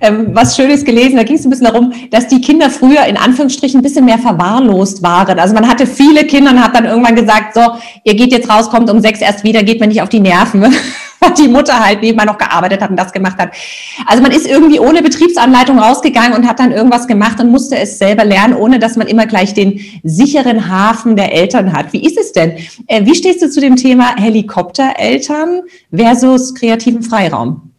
äh, 0.00 0.12
was 0.28 0.56
Schönes 0.56 0.84
gelesen, 0.84 1.16
da 1.16 1.22
ging 1.22 1.36
es 1.36 1.44
ein 1.44 1.50
bisschen 1.50 1.66
darum, 1.66 1.92
dass 2.10 2.28
die 2.28 2.40
Kinder 2.40 2.70
früher 2.70 3.04
in 3.04 3.16
Anführungsstrichen 3.16 3.80
ein 3.80 3.82
bisschen 3.82 4.04
mehr 4.04 4.18
verwahrlost 4.18 5.02
waren. 5.02 5.38
Also 5.38 5.54
man 5.54 5.68
hatte 5.68 5.86
viele 5.86 6.24
Kinder 6.24 6.52
und 6.52 6.64
hat 6.64 6.74
dann 6.74 6.86
irgendwann 6.86 7.16
gesagt, 7.16 7.54
so, 7.54 7.60
ihr 8.04 8.14
geht 8.14 8.32
jetzt 8.32 8.48
raus, 8.48 8.70
kommt 8.70 8.88
um 8.88 9.00
sechs 9.00 9.20
erst 9.20 9.44
wieder, 9.44 9.62
geht 9.62 9.80
mir 9.80 9.88
nicht 9.88 10.00
auf 10.00 10.08
die 10.08 10.20
Nerven. 10.20 10.72
die 11.38 11.48
Mutter 11.48 11.78
halt 11.78 12.02
nebenbei 12.02 12.24
noch 12.24 12.38
gearbeitet 12.38 12.80
hat 12.80 12.90
und 12.90 12.96
das 12.96 13.12
gemacht 13.12 13.38
hat. 13.38 13.52
Also 14.06 14.22
man 14.22 14.32
ist 14.32 14.46
irgendwie 14.46 14.80
ohne 14.80 15.02
Betriebsanleitung 15.02 15.78
rausgegangen 15.78 16.34
und 16.34 16.46
hat 16.46 16.60
dann 16.60 16.72
irgendwas 16.72 17.06
gemacht 17.06 17.40
und 17.40 17.50
musste 17.50 17.76
es 17.78 17.98
selber 17.98 18.24
lernen, 18.24 18.54
ohne 18.54 18.78
dass 18.78 18.96
man 18.96 19.06
immer 19.06 19.26
gleich 19.26 19.54
den 19.54 19.80
sicheren 20.02 20.68
Hafen 20.68 21.16
der 21.16 21.32
Eltern 21.32 21.72
hat. 21.72 21.92
Wie 21.92 22.04
ist 22.04 22.18
es 22.18 22.32
denn? 22.32 22.56
Äh, 22.86 23.04
wie 23.04 23.14
stehst 23.14 23.42
du 23.42 23.50
zu 23.50 23.60
dem 23.60 23.76
Thema 23.76 24.16
Helikoptereltern 24.16 25.62
versus 25.94 26.54
kreativen 26.54 27.02
Freiraum? 27.02 27.72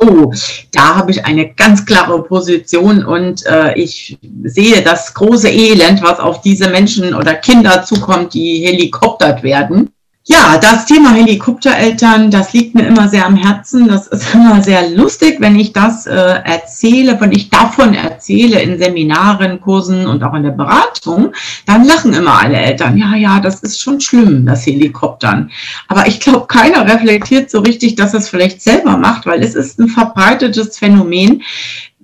Oh, 0.00 0.32
da 0.70 0.94
habe 0.94 1.10
ich 1.10 1.24
eine 1.24 1.54
ganz 1.54 1.84
klare 1.84 2.22
Position 2.22 3.04
und 3.04 3.44
äh, 3.46 3.76
ich 3.76 4.16
sehe 4.44 4.80
das 4.82 5.12
große 5.12 5.48
Elend, 5.48 6.02
was 6.02 6.20
auf 6.20 6.40
diese 6.40 6.68
Menschen 6.68 7.14
oder 7.14 7.34
Kinder 7.34 7.82
zukommt, 7.82 8.32
die 8.32 8.64
helikoptert 8.64 9.42
werden. 9.42 9.90
Ja, 10.30 10.58
das 10.58 10.84
Thema 10.84 11.14
Helikoptereltern, 11.14 12.30
das 12.30 12.52
liegt 12.52 12.74
mir 12.74 12.86
immer 12.86 13.08
sehr 13.08 13.24
am 13.24 13.34
Herzen. 13.34 13.88
Das 13.88 14.08
ist 14.08 14.34
immer 14.34 14.62
sehr 14.62 14.90
lustig, 14.90 15.36
wenn 15.40 15.58
ich 15.58 15.72
das 15.72 16.06
äh, 16.06 16.12
erzähle, 16.12 17.18
wenn 17.18 17.32
ich 17.32 17.48
davon 17.48 17.94
erzähle 17.94 18.60
in 18.60 18.78
Seminaren, 18.78 19.58
Kursen 19.58 20.06
und 20.06 20.22
auch 20.22 20.34
in 20.34 20.42
der 20.42 20.50
Beratung, 20.50 21.32
dann 21.64 21.86
lachen 21.86 22.12
immer 22.12 22.42
alle 22.42 22.58
Eltern. 22.58 22.98
Ja, 22.98 23.16
ja, 23.16 23.40
das 23.40 23.60
ist 23.60 23.80
schon 23.80 24.02
schlimm, 24.02 24.44
das 24.44 24.66
Helikoptern. 24.66 25.50
Aber 25.88 26.06
ich 26.06 26.20
glaube, 26.20 26.46
keiner 26.46 26.84
reflektiert 26.84 27.50
so 27.50 27.60
richtig, 27.60 27.94
dass 27.94 28.12
es 28.12 28.28
vielleicht 28.28 28.60
selber 28.60 28.98
macht, 28.98 29.24
weil 29.24 29.42
es 29.42 29.54
ist 29.54 29.78
ein 29.78 29.88
verbreitetes 29.88 30.76
Phänomen. 30.76 31.42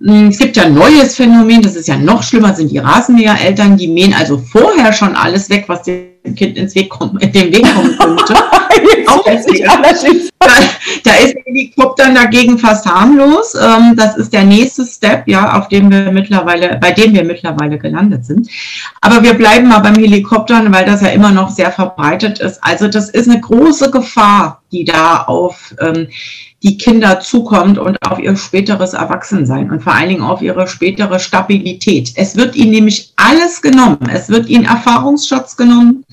Hm, 0.00 0.28
es 0.28 0.38
gibt 0.38 0.56
ja 0.56 0.62
ein 0.62 0.72
neues 0.72 1.14
Phänomen, 1.16 1.60
das 1.60 1.76
ist 1.76 1.88
ja 1.88 1.98
noch 1.98 2.22
schlimmer, 2.22 2.54
sind 2.54 2.70
die 2.70 2.78
Rasenmähereltern, 2.78 3.76
die 3.76 3.88
mähen 3.88 4.14
also 4.14 4.38
vorher 4.38 4.94
schon 4.94 5.14
alles 5.14 5.50
weg, 5.50 5.64
was 5.66 5.82
die 5.82 6.13
Kind 6.34 6.56
ins 6.56 6.74
Weg 6.74 6.88
kommen, 6.88 7.18
in 7.18 7.32
den 7.32 7.52
Weg 7.52 7.64
kommen 7.74 7.96
könnte. 7.98 8.34
auch 9.08 9.24
da, 9.24 10.46
da 11.04 11.14
ist 11.16 11.36
Helikopter 11.44 12.12
dagegen 12.12 12.58
fast 12.58 12.86
harmlos. 12.86 13.54
Ähm, 13.54 13.94
das 13.96 14.16
ist 14.16 14.32
der 14.32 14.44
nächste 14.44 14.86
Step, 14.86 15.28
ja, 15.28 15.58
auf 15.58 15.68
dem 15.68 15.90
wir 15.90 16.10
mittlerweile, 16.12 16.78
bei 16.80 16.92
dem 16.92 17.12
wir 17.12 17.24
mittlerweile 17.24 17.78
gelandet 17.78 18.24
sind. 18.24 18.48
Aber 19.00 19.22
wir 19.22 19.34
bleiben 19.34 19.68
mal 19.68 19.80
beim 19.80 19.96
Helikoptern, 19.96 20.72
weil 20.72 20.86
das 20.86 21.02
ja 21.02 21.08
immer 21.08 21.30
noch 21.30 21.50
sehr 21.50 21.70
verbreitet 21.70 22.38
ist. 22.38 22.62
Also 22.62 22.88
das 22.88 23.10
ist 23.10 23.28
eine 23.28 23.40
große 23.40 23.90
Gefahr, 23.90 24.62
die 24.72 24.84
da 24.84 25.24
auf 25.24 25.74
ähm, 25.80 26.08
die 26.64 26.78
Kinder 26.78 27.20
zukommt 27.20 27.78
und 27.78 27.98
auf 28.02 28.18
ihr 28.18 28.34
späteres 28.36 28.94
Erwachsensein 28.94 29.70
und 29.70 29.82
vor 29.82 29.92
allen 29.92 30.08
Dingen 30.08 30.22
auf 30.22 30.40
ihre 30.40 30.66
spätere 30.66 31.20
Stabilität. 31.20 32.12
Es 32.16 32.36
wird 32.36 32.56
ihnen 32.56 32.70
nämlich 32.70 33.12
alles 33.16 33.60
genommen. 33.60 34.08
Es 34.10 34.30
wird 34.30 34.48
ihnen 34.48 34.64
Erfahrungsschatz 34.64 35.56
genommen. 35.56 36.04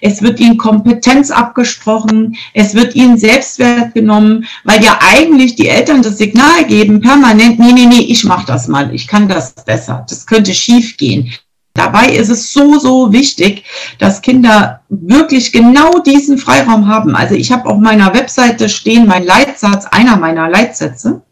Es 0.00 0.20
wird 0.20 0.40
ihnen 0.40 0.56
Kompetenz 0.56 1.30
abgesprochen. 1.30 2.36
Es 2.54 2.74
wird 2.74 2.96
ihnen 2.96 3.18
Selbstwert 3.18 3.94
genommen, 3.94 4.46
weil 4.64 4.82
ja 4.82 4.98
eigentlich 5.00 5.54
die 5.54 5.68
Eltern 5.68 6.02
das 6.02 6.18
Signal 6.18 6.64
geben, 6.66 7.00
permanent, 7.00 7.60
nee, 7.60 7.72
nee, 7.72 7.86
nee, 7.86 8.06
ich 8.08 8.24
mach 8.24 8.44
das 8.44 8.66
mal. 8.66 8.92
Ich 8.92 9.06
kann 9.06 9.28
das 9.28 9.54
besser. 9.54 10.04
Das 10.08 10.26
könnte 10.26 10.52
schief 10.54 10.96
gehen. 10.96 11.32
Dabei 11.74 12.08
ist 12.08 12.30
es 12.30 12.52
so, 12.52 12.78
so 12.78 13.12
wichtig, 13.12 13.64
dass 13.98 14.22
Kinder 14.22 14.80
wirklich 14.88 15.52
genau 15.52 16.00
diesen 16.00 16.36
Freiraum 16.36 16.88
haben. 16.88 17.14
Also 17.14 17.34
ich 17.34 17.52
habe 17.52 17.68
auf 17.68 17.78
meiner 17.78 18.12
Webseite 18.12 18.68
stehen 18.68 19.06
mein 19.06 19.24
Leitsatz, 19.24 19.86
einer 19.86 20.16
meiner 20.16 20.48
Leitsätze. 20.48 21.22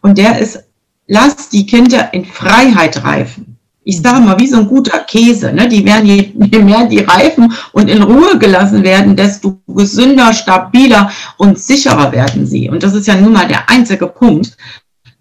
Und 0.00 0.16
der 0.18 0.38
ist, 0.38 0.64
lass 1.06 1.50
die 1.50 1.66
Kinder 1.66 2.12
in 2.14 2.24
Freiheit 2.24 3.04
reifen. 3.04 3.58
Ich 3.86 4.00
sage 4.00 4.20
mal, 4.20 4.38
wie 4.38 4.46
so 4.46 4.56
ein 4.56 4.68
guter 4.68 5.00
Käse. 5.00 5.52
Ne? 5.52 5.68
Die 5.68 5.84
werden, 5.84 6.06
je, 6.06 6.32
je 6.50 6.58
mehr 6.60 6.86
die 6.86 7.00
reifen 7.00 7.52
und 7.72 7.90
in 7.90 8.02
Ruhe 8.02 8.38
gelassen 8.38 8.82
werden, 8.82 9.14
desto 9.14 9.60
gesünder, 9.66 10.32
stabiler 10.32 11.10
und 11.36 11.58
sicherer 11.58 12.10
werden 12.10 12.46
sie. 12.46 12.70
Und 12.70 12.82
das 12.82 12.94
ist 12.94 13.06
ja 13.06 13.14
nun 13.14 13.34
mal 13.34 13.46
der 13.46 13.68
einzige 13.68 14.06
Punkt, 14.06 14.56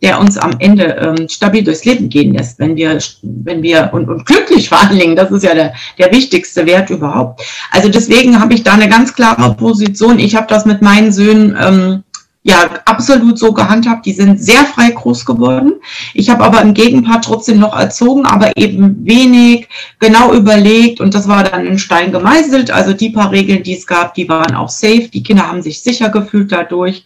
der 0.03 0.19
uns 0.19 0.37
am 0.37 0.51
Ende 0.59 0.83
ähm, 0.83 1.29
stabil 1.29 1.63
durchs 1.63 1.85
Leben 1.85 2.09
gehen 2.09 2.33
lässt, 2.33 2.59
wenn 2.59 2.75
wir, 2.75 2.99
wenn 3.21 3.63
wir 3.63 3.89
und, 3.93 4.09
und 4.09 4.25
glücklich 4.25 4.69
vor 4.73 4.79
allen 4.79 4.99
Dingen, 4.99 5.15
das 5.15 5.31
ist 5.31 5.43
ja 5.43 5.55
der, 5.55 5.73
der 5.97 6.11
wichtigste 6.11 6.65
Wert 6.65 6.89
überhaupt. 6.89 7.41
Also 7.71 7.89
deswegen 7.89 8.39
habe 8.39 8.53
ich 8.53 8.63
da 8.63 8.73
eine 8.73 8.89
ganz 8.89 9.13
klare 9.13 9.53
Position. 9.55 10.19
Ich 10.19 10.35
habe 10.35 10.47
das 10.47 10.65
mit 10.65 10.81
meinen 10.81 11.13
Söhnen 11.13 11.57
ähm, 11.59 12.03
ja 12.43 12.69
absolut 12.83 13.39
so 13.39 13.53
gehandhabt. 13.53 14.05
Die 14.05 14.11
sind 14.11 14.43
sehr 14.43 14.65
frei 14.65 14.91
groß 14.91 15.25
geworden. 15.25 15.75
Ich 16.13 16.29
habe 16.29 16.43
aber 16.43 16.61
im 16.61 16.73
Gegenpart 16.73 17.23
trotzdem 17.23 17.59
noch 17.59 17.73
erzogen, 17.73 18.25
aber 18.25 18.57
eben 18.57 19.05
wenig 19.05 19.69
genau 19.99 20.33
überlegt 20.33 20.99
und 20.99 21.13
das 21.13 21.29
war 21.29 21.45
dann 21.45 21.65
in 21.65 21.79
Stein 21.79 22.11
gemeißelt. 22.11 22.71
Also 22.71 22.91
die 22.91 23.11
paar 23.11 23.31
Regeln, 23.31 23.63
die 23.63 23.77
es 23.77 23.87
gab, 23.87 24.15
die 24.15 24.27
waren 24.27 24.53
auch 24.55 24.69
safe. 24.69 25.07
Die 25.07 25.23
Kinder 25.23 25.47
haben 25.47 25.61
sich 25.61 25.81
sicher 25.81 26.09
gefühlt 26.09 26.51
dadurch 26.51 27.05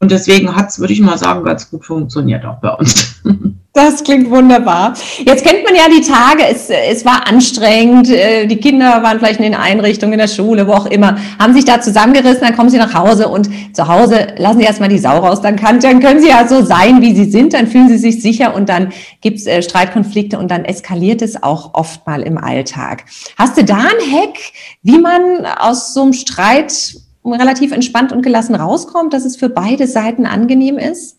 und 0.00 0.10
deswegen 0.10 0.54
hat 0.54 0.70
es, 0.70 0.78
würde 0.78 0.92
ich 0.92 1.00
mal 1.00 1.18
sagen, 1.18 1.44
ganz 1.44 1.70
gut 1.70 1.84
funktioniert 1.84 2.44
auch 2.44 2.60
bei 2.60 2.70
uns. 2.70 3.22
Das 3.76 4.04
klingt 4.04 4.30
wunderbar. 4.30 4.94
Jetzt 5.26 5.44
kennt 5.44 5.64
man 5.64 5.74
ja 5.74 5.88
die 5.88 6.00
Tage, 6.00 6.44
es, 6.48 6.70
es 6.70 7.04
war 7.04 7.26
anstrengend, 7.26 8.08
äh, 8.08 8.46
die 8.46 8.58
Kinder 8.58 9.02
waren 9.02 9.18
vielleicht 9.18 9.40
in 9.40 9.46
den 9.46 9.56
Einrichtungen, 9.56 10.12
in 10.12 10.20
der 10.20 10.28
Schule, 10.28 10.68
wo 10.68 10.74
auch 10.74 10.86
immer, 10.86 11.16
haben 11.40 11.54
sich 11.54 11.64
da 11.64 11.80
zusammengerissen, 11.80 12.42
dann 12.42 12.54
kommen 12.54 12.70
sie 12.70 12.78
nach 12.78 12.94
Hause 12.94 13.26
und 13.26 13.50
zu 13.74 13.88
Hause 13.88 14.28
lassen 14.36 14.60
sie 14.60 14.64
erstmal 14.64 14.90
die 14.90 15.00
Sau 15.00 15.18
raus, 15.18 15.40
dann, 15.40 15.56
kann, 15.56 15.80
dann 15.80 15.98
können 15.98 16.20
sie 16.20 16.28
ja 16.28 16.46
so 16.46 16.64
sein, 16.64 17.02
wie 17.02 17.16
sie 17.16 17.28
sind, 17.28 17.52
dann 17.52 17.66
fühlen 17.66 17.88
sie 17.88 17.98
sich 17.98 18.22
sicher 18.22 18.54
und 18.54 18.68
dann 18.68 18.92
gibt's 19.20 19.44
äh, 19.46 19.60
Streitkonflikte 19.60 20.38
und 20.38 20.52
dann 20.52 20.64
eskaliert 20.64 21.20
es 21.20 21.42
auch 21.42 21.74
oft 21.74 22.06
mal 22.06 22.22
im 22.22 22.38
Alltag. 22.38 23.06
Hast 23.36 23.58
du 23.58 23.64
da 23.64 23.78
einen 23.78 24.12
Hack, 24.12 24.38
wie 24.84 25.00
man 25.00 25.46
aus 25.58 25.92
so 25.92 26.02
einem 26.02 26.12
Streit 26.12 26.94
relativ 27.32 27.72
entspannt 27.72 28.12
und 28.12 28.22
gelassen 28.22 28.54
rauskommt, 28.54 29.12
dass 29.12 29.24
es 29.24 29.36
für 29.36 29.48
beide 29.48 29.86
Seiten 29.86 30.26
angenehm 30.26 30.78
ist? 30.78 31.18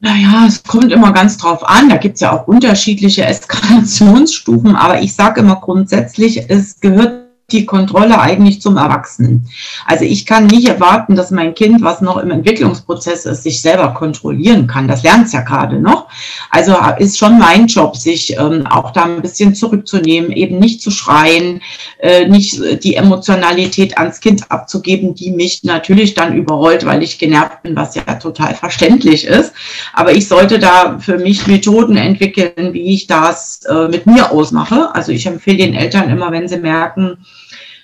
Naja, 0.00 0.46
es 0.46 0.62
kommt 0.62 0.90
immer 0.92 1.12
ganz 1.12 1.36
drauf 1.36 1.62
an. 1.62 1.90
Da 1.90 1.98
gibt 1.98 2.14
es 2.14 2.22
ja 2.22 2.32
auch 2.32 2.48
unterschiedliche 2.48 3.24
Eskalationsstufen, 3.26 4.74
aber 4.74 5.02
ich 5.02 5.14
sage 5.14 5.40
immer 5.40 5.56
grundsätzlich, 5.56 6.48
es 6.48 6.80
gehört 6.80 7.19
die 7.52 7.66
Kontrolle 7.66 8.20
eigentlich 8.20 8.60
zum 8.60 8.76
Erwachsenen. 8.76 9.48
Also 9.86 10.04
ich 10.04 10.26
kann 10.26 10.46
nicht 10.46 10.68
erwarten, 10.68 11.16
dass 11.16 11.30
mein 11.30 11.54
Kind, 11.54 11.82
was 11.82 12.00
noch 12.00 12.16
im 12.16 12.30
Entwicklungsprozess 12.30 13.26
ist, 13.26 13.42
sich 13.42 13.60
selber 13.60 13.88
kontrollieren 13.94 14.66
kann. 14.66 14.88
Das 14.88 15.02
lernt 15.02 15.26
es 15.26 15.32
ja 15.32 15.40
gerade 15.40 15.78
noch. 15.80 16.08
Also 16.50 16.76
ist 16.98 17.18
schon 17.18 17.38
mein 17.38 17.66
Job, 17.66 17.96
sich 17.96 18.36
ähm, 18.36 18.66
auch 18.66 18.90
da 18.92 19.04
ein 19.04 19.22
bisschen 19.22 19.54
zurückzunehmen, 19.54 20.32
eben 20.32 20.58
nicht 20.58 20.82
zu 20.82 20.90
schreien, 20.90 21.60
äh, 21.98 22.26
nicht 22.26 22.60
die 22.84 22.96
Emotionalität 22.96 23.98
ans 23.98 24.20
Kind 24.20 24.50
abzugeben, 24.50 25.14
die 25.14 25.30
mich 25.30 25.64
natürlich 25.64 26.14
dann 26.14 26.34
überrollt, 26.34 26.84
weil 26.86 27.02
ich 27.02 27.18
genervt 27.18 27.62
bin, 27.62 27.76
was 27.76 27.94
ja 27.94 28.02
total 28.02 28.54
verständlich 28.54 29.24
ist. 29.24 29.52
Aber 29.92 30.12
ich 30.12 30.28
sollte 30.28 30.58
da 30.58 30.98
für 30.98 31.18
mich 31.18 31.46
Methoden 31.46 31.96
entwickeln, 31.96 32.72
wie 32.72 32.94
ich 32.94 33.06
das 33.06 33.62
äh, 33.64 33.88
mit 33.88 34.06
mir 34.06 34.30
ausmache. 34.30 34.94
Also 34.94 35.12
ich 35.12 35.26
empfehle 35.26 35.58
den 35.58 35.74
Eltern 35.74 36.10
immer, 36.10 36.32
wenn 36.32 36.48
sie 36.48 36.58
merken, 36.58 37.18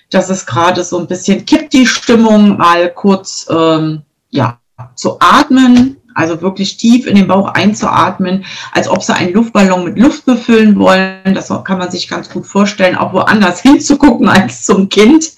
dass 0.09 0.29
es 0.29 0.45
gerade 0.45 0.83
so 0.83 0.97
ein 0.99 1.07
bisschen 1.07 1.45
kippt 1.45 1.73
die 1.73 1.87
Stimmung, 1.87 2.57
mal 2.57 2.89
kurz 2.89 3.47
ähm, 3.49 4.03
ja, 4.29 4.59
zu 4.95 5.19
atmen, 5.19 5.97
also 6.17 6.41
wirklich 6.41 6.77
tief 6.77 7.05
in 7.05 7.15
den 7.15 7.27
Bauch 7.27 7.49
einzuatmen, 7.49 8.43
als 8.71 8.89
ob 8.89 9.03
sie 9.03 9.13
einen 9.13 9.33
Luftballon 9.33 9.83
mit 9.83 9.99
Luft 9.99 10.25
befüllen 10.25 10.77
wollen. 10.79 11.35
Das 11.35 11.51
kann 11.63 11.77
man 11.77 11.91
sich 11.91 12.07
ganz 12.07 12.29
gut 12.29 12.47
vorstellen, 12.47 12.95
auch 12.95 13.13
woanders 13.13 13.61
hinzugucken 13.61 14.27
als 14.27 14.63
zum 14.63 14.89
Kind, 14.89 15.33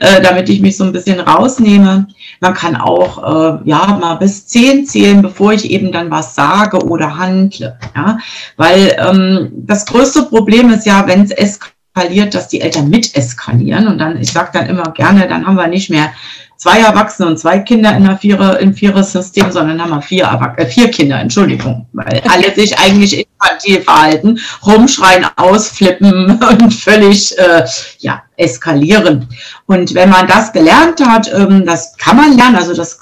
äh, 0.00 0.20
damit 0.20 0.48
ich 0.48 0.60
mich 0.60 0.76
so 0.76 0.84
ein 0.84 0.92
bisschen 0.92 1.20
rausnehme. 1.20 2.08
Man 2.40 2.54
kann 2.54 2.76
auch 2.76 3.62
äh, 3.62 3.68
ja 3.68 3.96
mal 4.00 4.16
bis 4.16 4.48
zehn 4.48 4.86
zählen, 4.86 5.22
bevor 5.22 5.52
ich 5.52 5.70
eben 5.70 5.92
dann 5.92 6.10
was 6.10 6.34
sage 6.34 6.84
oder 6.84 7.16
handle. 7.16 7.78
Ja? 7.94 8.18
Weil 8.56 8.96
ähm, 8.98 9.52
das 9.54 9.86
größte 9.86 10.24
Problem 10.24 10.70
ist 10.70 10.84
ja, 10.84 11.06
wenn 11.06 11.22
es 11.22 11.30
eskaliert, 11.30 11.73
eskaliert, 11.94 12.34
dass 12.34 12.48
die 12.48 12.60
Eltern 12.60 12.88
mit 12.88 13.14
eskalieren. 13.14 13.86
Und 13.86 13.98
dann, 13.98 14.20
ich 14.20 14.32
sage 14.32 14.50
dann 14.52 14.66
immer 14.66 14.90
gerne, 14.92 15.28
dann 15.28 15.46
haben 15.46 15.56
wir 15.56 15.68
nicht 15.68 15.90
mehr 15.90 16.12
zwei 16.56 16.80
Erwachsene 16.80 17.28
und 17.28 17.38
zwei 17.38 17.58
Kinder 17.60 17.90
in 17.90 18.04
einer 18.04 18.18
Vierer, 18.18 18.58
im 18.58 18.74
Vierer-System, 18.74 19.52
sondern 19.52 19.80
haben 19.80 19.90
wir 19.90 20.02
vier, 20.02 20.24
Erwach 20.24 20.56
äh, 20.56 20.66
vier 20.66 20.90
Kinder, 20.90 21.20
Entschuldigung, 21.20 21.86
weil 21.92 22.22
alle 22.28 22.52
sich 22.54 22.76
eigentlich 22.78 23.26
infantil 23.26 23.82
verhalten, 23.82 24.40
rumschreien, 24.66 25.26
ausflippen 25.36 26.40
und 26.60 26.74
völlig 26.74 27.36
äh, 27.38 27.64
ja, 27.98 28.22
eskalieren. 28.36 29.28
Und 29.66 29.94
wenn 29.94 30.10
man 30.10 30.26
das 30.26 30.52
gelernt 30.52 31.04
hat, 31.06 31.32
ähm, 31.32 31.64
das 31.64 31.96
kann 31.96 32.16
man 32.16 32.36
lernen, 32.36 32.56
also 32.56 32.74
das 32.74 33.00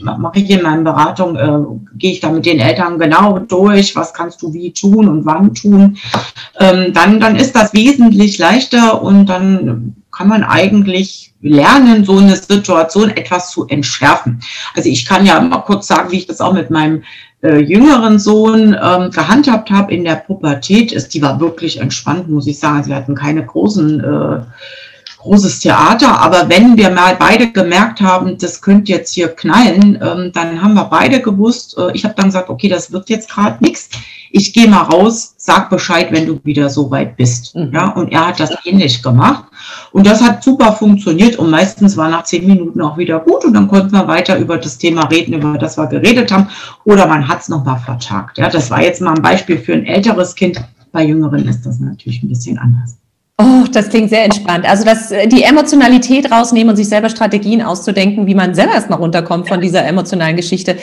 mache 0.00 0.40
ich 0.40 0.50
in 0.50 0.62
meinen 0.62 0.84
Beratungen, 0.84 1.36
äh, 1.36 1.98
gehe 1.98 2.12
ich 2.12 2.20
da 2.20 2.30
mit 2.30 2.46
den 2.46 2.58
Eltern 2.58 2.98
genau 2.98 3.38
durch, 3.38 3.94
was 3.94 4.12
kannst 4.12 4.42
du 4.42 4.52
wie 4.52 4.72
tun 4.72 5.08
und 5.08 5.24
wann 5.24 5.54
tun, 5.54 5.98
ähm, 6.58 6.92
dann, 6.92 7.20
dann 7.20 7.36
ist 7.36 7.54
das 7.54 7.72
wesentlich 7.72 8.38
leichter 8.38 9.02
und 9.02 9.26
dann 9.26 9.96
kann 10.10 10.28
man 10.28 10.44
eigentlich 10.44 11.32
lernen, 11.40 12.04
so 12.04 12.18
eine 12.18 12.36
Situation 12.36 13.10
etwas 13.10 13.50
zu 13.50 13.66
entschärfen. 13.66 14.40
Also 14.74 14.88
ich 14.88 15.06
kann 15.06 15.26
ja 15.26 15.40
mal 15.40 15.58
kurz 15.58 15.86
sagen, 15.86 16.10
wie 16.10 16.18
ich 16.18 16.26
das 16.26 16.40
auch 16.40 16.52
mit 16.52 16.70
meinem 16.70 17.02
äh, 17.42 17.58
jüngeren 17.58 18.18
Sohn 18.18 18.76
ähm, 18.80 19.10
gehandhabt 19.10 19.70
habe 19.70 19.92
in 19.94 20.04
der 20.04 20.16
Pubertät. 20.16 20.92
Ist, 20.92 21.14
die 21.14 21.22
war 21.22 21.40
wirklich 21.40 21.80
entspannt, 21.80 22.28
muss 22.28 22.46
ich 22.46 22.58
sagen. 22.58 22.84
Sie 22.84 22.94
hatten 22.94 23.14
keine 23.14 23.44
großen 23.44 24.00
äh, 24.00 24.40
großes 25.22 25.60
Theater, 25.60 26.20
aber 26.20 26.48
wenn 26.48 26.76
wir 26.76 26.90
mal 26.90 27.14
beide 27.16 27.52
gemerkt 27.52 28.00
haben, 28.00 28.38
das 28.38 28.60
könnte 28.60 28.90
jetzt 28.90 29.14
hier 29.14 29.28
knallen, 29.28 29.98
ähm, 30.02 30.32
dann 30.32 30.60
haben 30.60 30.74
wir 30.74 30.86
beide 30.86 31.20
gewusst, 31.20 31.78
äh, 31.78 31.92
ich 31.94 32.04
habe 32.04 32.14
dann 32.16 32.26
gesagt, 32.26 32.48
okay, 32.48 32.68
das 32.68 32.90
wird 32.90 33.08
jetzt 33.08 33.30
gerade 33.30 33.62
nichts. 33.62 33.88
Ich 34.34 34.54
gehe 34.54 34.66
mal 34.66 34.84
raus, 34.84 35.34
sag 35.36 35.68
Bescheid, 35.68 36.10
wenn 36.10 36.26
du 36.26 36.40
wieder 36.42 36.70
so 36.70 36.90
weit 36.90 37.18
bist. 37.18 37.54
Mhm. 37.54 37.70
Ja, 37.72 37.90
und 37.90 38.10
er 38.10 38.28
hat 38.28 38.40
das 38.40 38.50
ähnlich 38.64 39.02
gemacht. 39.02 39.44
Und 39.92 40.06
das 40.06 40.22
hat 40.22 40.42
super 40.42 40.72
funktioniert 40.72 41.36
und 41.36 41.50
meistens 41.50 41.98
war 41.98 42.08
nach 42.08 42.24
zehn 42.24 42.46
Minuten 42.46 42.80
auch 42.80 42.96
wieder 42.96 43.20
gut 43.20 43.44
und 43.44 43.52
dann 43.52 43.68
konnten 43.68 43.92
wir 43.92 44.08
weiter 44.08 44.38
über 44.38 44.56
das 44.56 44.78
Thema 44.78 45.04
reden, 45.04 45.34
über 45.34 45.58
das 45.58 45.76
wir 45.76 45.86
geredet 45.86 46.32
haben. 46.32 46.48
Oder 46.84 47.06
man 47.06 47.28
hat 47.28 47.42
es 47.42 47.50
nochmal 47.50 47.78
vertagt. 47.78 48.38
Ja, 48.38 48.48
das 48.48 48.70
war 48.70 48.82
jetzt 48.82 49.02
mal 49.02 49.14
ein 49.14 49.22
Beispiel 49.22 49.58
für 49.58 49.74
ein 49.74 49.84
älteres 49.84 50.34
Kind. 50.34 50.64
Bei 50.92 51.04
Jüngeren 51.04 51.46
ist 51.46 51.66
das 51.66 51.78
natürlich 51.78 52.22
ein 52.22 52.28
bisschen 52.28 52.58
anders. 52.58 53.01
Oh, 53.42 53.64
das 53.72 53.88
klingt 53.88 54.10
sehr 54.10 54.24
entspannt. 54.24 54.68
Also 54.68 54.84
das, 54.84 55.10
äh, 55.10 55.26
die 55.26 55.42
Emotionalität 55.42 56.30
rausnehmen 56.30 56.70
und 56.70 56.76
sich 56.76 56.88
selber 56.88 57.08
Strategien 57.08 57.62
auszudenken, 57.62 58.26
wie 58.26 58.34
man 58.34 58.54
selber 58.54 58.74
erstmal 58.74 58.98
runterkommt 58.98 59.48
von 59.48 59.60
dieser 59.60 59.84
emotionalen 59.84 60.36
Geschichte. 60.36 60.76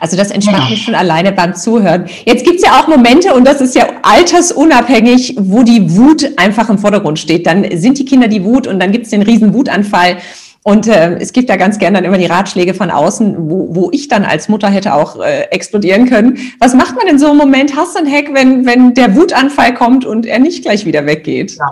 Also 0.00 0.16
das 0.16 0.30
entspannt 0.30 0.64
ja. 0.64 0.70
mich 0.70 0.82
schon 0.82 0.94
alleine 0.94 1.32
beim 1.32 1.54
Zuhören. 1.54 2.06
Jetzt 2.24 2.44
gibt's 2.44 2.62
ja 2.64 2.80
auch 2.80 2.88
Momente, 2.88 3.34
und 3.34 3.46
das 3.46 3.60
ist 3.60 3.74
ja 3.74 3.86
altersunabhängig, 4.02 5.36
wo 5.38 5.62
die 5.62 5.94
Wut 5.96 6.26
einfach 6.38 6.70
im 6.70 6.78
Vordergrund 6.78 7.18
steht. 7.18 7.46
Dann 7.46 7.66
sind 7.76 7.98
die 7.98 8.04
Kinder 8.04 8.28
die 8.28 8.44
Wut 8.44 8.66
und 8.66 8.80
dann 8.80 8.92
gibt's 8.92 9.10
den 9.10 9.22
riesen 9.22 9.52
Wutanfall. 9.52 10.16
Und 10.62 10.88
äh, 10.88 11.16
es 11.18 11.32
gibt 11.32 11.48
ja 11.48 11.56
ganz 11.56 11.78
gerne 11.78 11.98
dann 11.98 12.04
immer 12.04 12.18
die 12.18 12.26
Ratschläge 12.26 12.74
von 12.74 12.90
außen, 12.90 13.36
wo, 13.50 13.68
wo 13.70 13.90
ich 13.92 14.08
dann 14.08 14.24
als 14.24 14.48
Mutter 14.48 14.68
hätte 14.68 14.94
auch 14.94 15.20
äh, 15.20 15.42
explodieren 15.50 16.08
können. 16.08 16.38
Was 16.58 16.74
macht 16.74 16.96
man 16.96 17.06
in 17.06 17.18
so 17.18 17.28
einem 17.28 17.36
Moment? 17.36 17.76
Hast 17.76 17.94
du 17.94 18.00
einen 18.00 18.12
Hack, 18.12 18.30
wenn, 18.32 18.66
wenn 18.66 18.94
der 18.94 19.14
Wutanfall 19.14 19.74
kommt 19.74 20.04
und 20.04 20.26
er 20.26 20.40
nicht 20.40 20.62
gleich 20.64 20.84
wieder 20.86 21.06
weggeht? 21.06 21.56
Ja. 21.56 21.70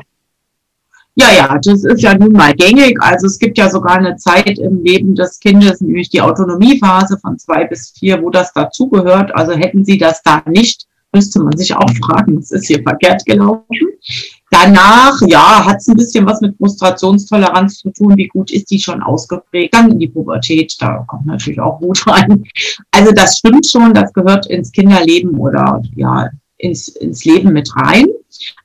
Ja, 1.16 1.32
ja, 1.32 1.58
das 1.62 1.84
ist 1.84 2.02
ja 2.02 2.16
nun 2.18 2.32
mal 2.32 2.54
gängig. 2.54 2.96
Also 3.00 3.26
es 3.26 3.38
gibt 3.38 3.56
ja 3.56 3.70
sogar 3.70 3.98
eine 3.98 4.16
Zeit 4.16 4.58
im 4.58 4.82
Leben 4.82 5.14
des 5.14 5.38
Kindes, 5.38 5.80
nämlich 5.80 6.08
die 6.08 6.20
Autonomiephase 6.20 7.18
von 7.18 7.38
zwei 7.38 7.66
bis 7.66 7.92
vier, 7.96 8.20
wo 8.20 8.30
das 8.30 8.52
dazugehört. 8.52 9.32
Also 9.34 9.52
hätten 9.52 9.84
Sie 9.84 9.96
das 9.96 10.22
da 10.22 10.42
nicht, 10.46 10.86
müsste 11.12 11.40
man 11.40 11.56
sich 11.56 11.74
auch 11.74 11.90
fragen, 12.02 12.36
was 12.38 12.50
ist 12.50 12.66
hier 12.66 12.82
verkehrt 12.82 13.24
gelaufen. 13.26 13.64
Danach, 14.50 15.20
ja, 15.26 15.64
hat 15.64 15.76
es 15.78 15.88
ein 15.88 15.96
bisschen 15.96 16.26
was 16.26 16.40
mit 16.40 16.56
Frustrationstoleranz 16.56 17.78
zu 17.78 17.90
tun. 17.90 18.16
Wie 18.16 18.28
gut 18.28 18.50
ist 18.50 18.70
die 18.70 18.80
schon 18.80 19.00
ausgeprägt? 19.00 19.74
Dann 19.74 19.92
in 19.92 20.00
die 20.00 20.08
Pubertät, 20.08 20.74
da 20.80 21.04
kommt 21.06 21.26
natürlich 21.26 21.60
auch 21.60 21.80
Wut 21.80 22.04
rein. 22.08 22.42
Also 22.90 23.12
das 23.12 23.38
stimmt 23.38 23.66
schon, 23.66 23.94
das 23.94 24.12
gehört 24.12 24.46
ins 24.46 24.72
Kinderleben 24.72 25.38
oder 25.38 25.80
ja, 25.94 26.28
ins, 26.58 26.88
ins 26.88 27.24
Leben 27.24 27.52
mit 27.52 27.70
rein. 27.76 28.06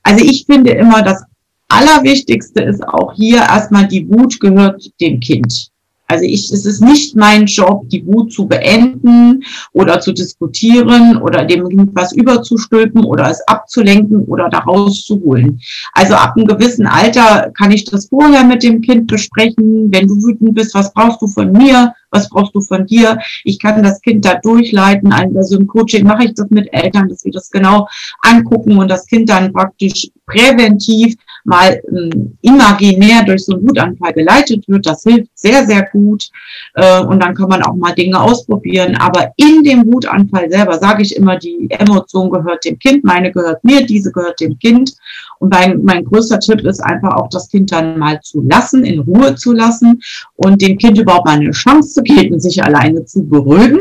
Also 0.02 0.24
ich 0.24 0.44
finde 0.46 0.72
immer, 0.72 1.02
das 1.02 1.24
Allerwichtigste 1.70 2.62
ist 2.62 2.86
auch 2.86 3.12
hier 3.14 3.38
erstmal, 3.38 3.86
die 3.86 4.08
Wut 4.08 4.40
gehört 4.40 4.90
dem 5.00 5.20
Kind. 5.20 5.70
Also 6.10 6.24
ich, 6.24 6.50
es 6.52 6.66
ist 6.66 6.80
nicht 6.80 7.14
mein 7.14 7.46
Job, 7.46 7.88
die 7.88 8.04
Wut 8.04 8.32
zu 8.32 8.44
beenden 8.48 9.44
oder 9.72 10.00
zu 10.00 10.12
diskutieren 10.12 11.18
oder 11.18 11.44
dem 11.44 11.68
Kind 11.68 11.90
was 11.94 12.12
überzustülpen 12.12 13.04
oder 13.04 13.30
es 13.30 13.40
abzulenken 13.46 14.24
oder 14.24 14.48
da 14.48 14.58
rauszuholen. 14.58 15.60
Also 15.92 16.14
ab 16.14 16.34
einem 16.36 16.48
gewissen 16.48 16.86
Alter 16.88 17.52
kann 17.56 17.70
ich 17.70 17.84
das 17.84 18.08
vorher 18.08 18.42
mit 18.42 18.64
dem 18.64 18.80
Kind 18.80 19.06
besprechen. 19.06 19.92
Wenn 19.92 20.08
du 20.08 20.16
wütend 20.16 20.56
bist, 20.56 20.74
was 20.74 20.92
brauchst 20.92 21.22
du 21.22 21.28
von 21.28 21.52
mir? 21.52 21.94
Was 22.10 22.28
brauchst 22.28 22.54
du 22.54 22.60
von 22.60 22.86
dir? 22.86 23.18
Ich 23.44 23.58
kann 23.58 23.82
das 23.82 24.00
Kind 24.00 24.24
da 24.24 24.34
durchleiten. 24.34 25.12
Also 25.12 25.58
im 25.58 25.66
Coaching 25.66 26.06
mache 26.06 26.24
ich 26.24 26.34
das 26.34 26.50
mit 26.50 26.72
Eltern, 26.72 27.08
dass 27.08 27.24
wir 27.24 27.32
das 27.32 27.50
genau 27.50 27.86
angucken 28.22 28.78
und 28.78 28.88
das 28.88 29.06
Kind 29.06 29.28
dann 29.28 29.52
praktisch 29.52 30.08
präventiv 30.26 31.16
mal 31.44 31.80
ähm, 31.88 32.36
imaginär 32.42 33.24
durch 33.24 33.44
so 33.44 33.54
einen 33.54 33.68
Wutanfall 33.68 34.12
geleitet 34.12 34.64
wird. 34.68 34.86
Das 34.86 35.02
hilft 35.02 35.30
sehr, 35.34 35.66
sehr 35.66 35.88
gut. 35.90 36.28
Äh, 36.74 37.00
und 37.00 37.22
dann 37.22 37.34
kann 37.34 37.48
man 37.48 37.62
auch 37.62 37.74
mal 37.74 37.94
Dinge 37.94 38.20
ausprobieren. 38.20 38.96
Aber 38.96 39.32
in 39.36 39.62
dem 39.62 39.86
Wutanfall 39.92 40.50
selber 40.50 40.78
sage 40.78 41.02
ich 41.02 41.16
immer, 41.16 41.38
die 41.38 41.68
Emotion 41.70 42.30
gehört 42.30 42.64
dem 42.64 42.78
Kind, 42.78 43.04
meine 43.04 43.32
gehört 43.32 43.64
mir, 43.64 43.84
diese 43.86 44.12
gehört 44.12 44.40
dem 44.40 44.58
Kind. 44.58 44.94
Und 45.40 45.52
mein, 45.54 45.82
mein 45.82 46.04
größter 46.04 46.38
Tipp 46.38 46.60
ist 46.60 46.80
einfach 46.80 47.14
auch, 47.14 47.28
das 47.30 47.48
Kind 47.48 47.72
dann 47.72 47.98
mal 47.98 48.20
zu 48.20 48.42
lassen, 48.42 48.84
in 48.84 49.00
Ruhe 49.00 49.34
zu 49.36 49.52
lassen 49.52 49.98
und 50.34 50.60
dem 50.60 50.76
Kind 50.76 50.98
überhaupt 50.98 51.24
mal 51.24 51.38
eine 51.38 51.50
Chance 51.50 51.94
zu 51.94 52.02
geben, 52.02 52.38
sich 52.38 52.62
alleine 52.62 53.06
zu 53.06 53.24
beruhigen. 53.24 53.80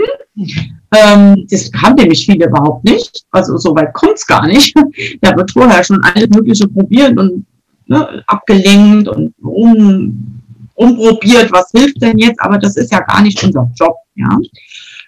Ähm, 0.96 1.46
das 1.50 1.70
haben 1.76 1.96
nämlich 1.96 2.26
viele 2.26 2.48
überhaupt 2.48 2.86
nicht. 2.86 3.26
Also 3.32 3.58
so 3.58 3.76
weit 3.76 3.94
kommt's 3.94 4.26
gar 4.26 4.48
nicht. 4.48 4.74
Da 5.22 5.36
wird 5.36 5.52
vorher 5.52 5.84
schon 5.84 6.02
alles 6.02 6.30
Mögliche 6.30 6.68
probiert 6.68 7.18
und 7.20 7.46
ne, 7.88 8.24
abgelenkt 8.28 9.10
und 9.10 9.34
um, 9.42 10.42
umprobiert, 10.76 11.52
was 11.52 11.72
hilft 11.72 12.02
denn 12.02 12.18
jetzt, 12.18 12.40
aber 12.40 12.58
das 12.58 12.78
ist 12.78 12.92
ja 12.92 13.02
gar 13.02 13.22
nicht 13.22 13.44
unser 13.44 13.70
Job. 13.76 13.96
Ja, 14.16 14.38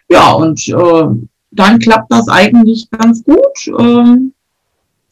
ja 0.10 0.32
und 0.34 0.68
äh, 0.68 1.28
dann 1.52 1.80
klappt 1.80 2.12
das 2.12 2.28
eigentlich 2.28 2.90
ganz 2.92 3.24
gut. 3.24 3.80
Ähm, 3.80 4.34